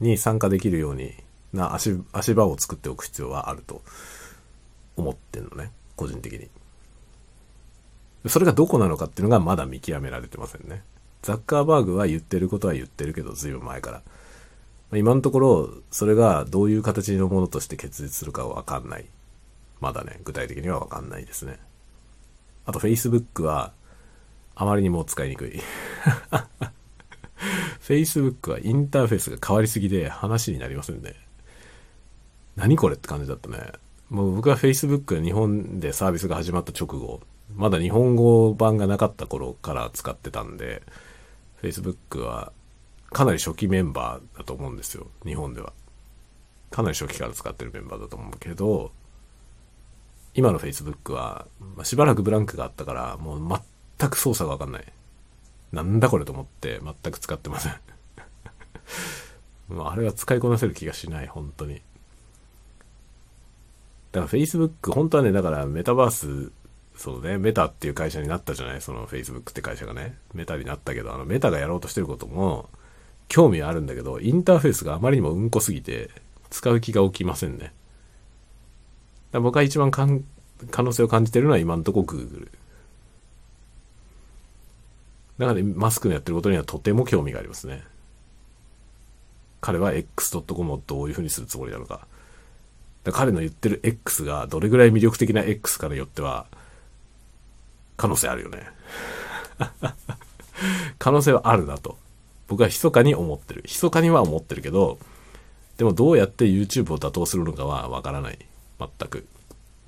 [0.00, 1.14] に参加できるように
[1.52, 3.82] な足足場を作っておく必要はあると
[4.96, 5.70] 思ってんのね。
[5.96, 6.48] 個人的に。
[8.28, 10.82] それがどこなのかっていうのがまだ見極められてませんね。
[11.22, 14.02] ザッカーバーグは言ってることは言ってるけど、ずいぶん前から。
[14.94, 19.06] 今のところ、それがどういう形のものとして結実するかはわかんない。
[19.80, 21.58] まだね、具体的にはわかんないですね。
[22.66, 23.72] あと Facebook は、
[24.54, 25.60] あまりにも使いにくい。
[27.80, 31.14] Facebook はインターフェースが変わりすぎで話になりませんね。
[32.54, 33.72] 何これって感じだったね。
[34.10, 37.20] もう僕は Facebook が日本でサービスが始まった直後、
[37.54, 40.82] まだ日本語版がなかった頃から使ってたんで、
[41.62, 42.52] Facebook は
[43.12, 45.06] かなり初期メンバーだと思うんですよ。
[45.24, 45.72] 日本では。
[46.70, 48.92] かなり初期から使ってるメンバーだと思うけど、
[50.34, 51.46] 今の Facebook は、
[51.76, 53.60] まあ、しばらくブランクがあったから、もう
[53.98, 54.92] 全く操作がわかんない。
[55.72, 57.72] なんだこれと思って全く使ってません。
[59.78, 61.82] あれは使いこなせる気がしない、本当に。
[64.12, 66.52] だから Facebook、本当はね、だからメタバース、
[66.96, 68.80] そうね、メタっていう会社になったじゃない？
[68.82, 70.18] その Facebook って会社がね。
[70.34, 72.68] メタになったけど、あの、メタがやろうとしてることも、
[73.32, 76.10] 興味はあるんだけど、インターフェースがあまりにもうんこすぎて、
[76.50, 77.72] 使う気が起きませんね。
[79.32, 80.06] 僕が一番可
[80.82, 82.50] 能性を感じてるのは今のとこ Google。
[85.38, 87.82] だから、マスクのやってることにはとても興味がありますね。
[89.62, 92.06] 彼は X.com をどういうふうにするつもりなのか。
[93.02, 96.44] か彼の言ってる X がどれぐらい魅力的な X かによっては、
[97.96, 98.66] 可能性あるよね。
[100.98, 101.96] 可能性はあるなと。
[102.52, 103.62] 僕は密かに思ってる。
[103.64, 104.98] 密かには思ってるけど、
[105.78, 108.38] でもどうやって YouTube を打倒するのかはわからない。
[108.78, 109.26] 全く。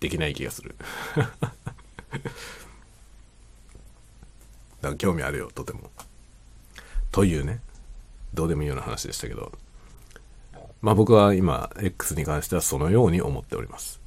[0.01, 0.75] できない気がする。
[1.15, 1.39] だか
[4.81, 5.91] ら興味あるよ、とても。
[7.13, 7.61] というね、
[8.33, 9.53] どうでもいいような話でしたけど。
[10.81, 14.01] まあ僕は今、X に関してはそのように思っております。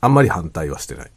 [0.00, 1.10] あんまり反対はしてない。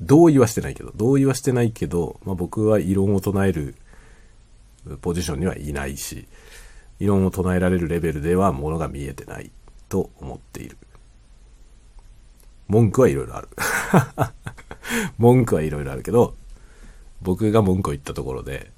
[0.00, 3.74] 同意はしてないけど、同意はしてないけど、まあ僕は異論を唱える
[5.00, 6.26] ポジションにはいないし、
[6.98, 9.50] 異論を唱えられるレベルではものが見えてない
[9.88, 10.76] と思っている。
[12.68, 13.48] 文句はいろいろある。
[15.18, 16.34] 文句はいろいろあるけど、
[17.22, 18.70] 僕が文句を言ったところで、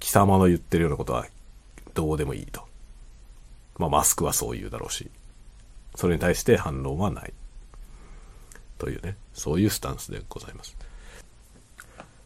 [0.00, 1.26] 貴様の言ってるようなことは
[1.94, 2.66] どうでもいいと。
[3.78, 5.10] まあマスクはそう言うだろうし、
[5.94, 7.32] それに対して反論はない。
[8.78, 10.76] というね、そういうスタンスでございます。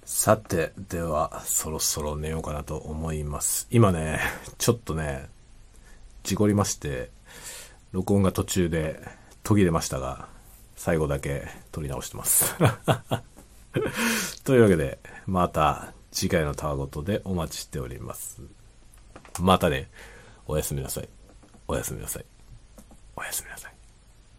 [0.04, 3.66] さて、では、そろそろ寝ようかなと思います。
[3.70, 4.20] 今ね、
[4.56, 5.28] ちょっとね、
[6.22, 7.10] 事故りまして、
[7.92, 9.00] 録音が途中で
[9.42, 10.28] 途切れましたが、
[10.76, 12.54] 最後だけ撮り直してます。
[14.44, 18.40] というわけで、また次回のタワごとでお待ちしております。
[19.40, 19.90] またね、
[20.46, 21.08] おやすみなさい。
[21.66, 22.24] おやすみなさい。
[23.14, 23.67] おやすみなさい。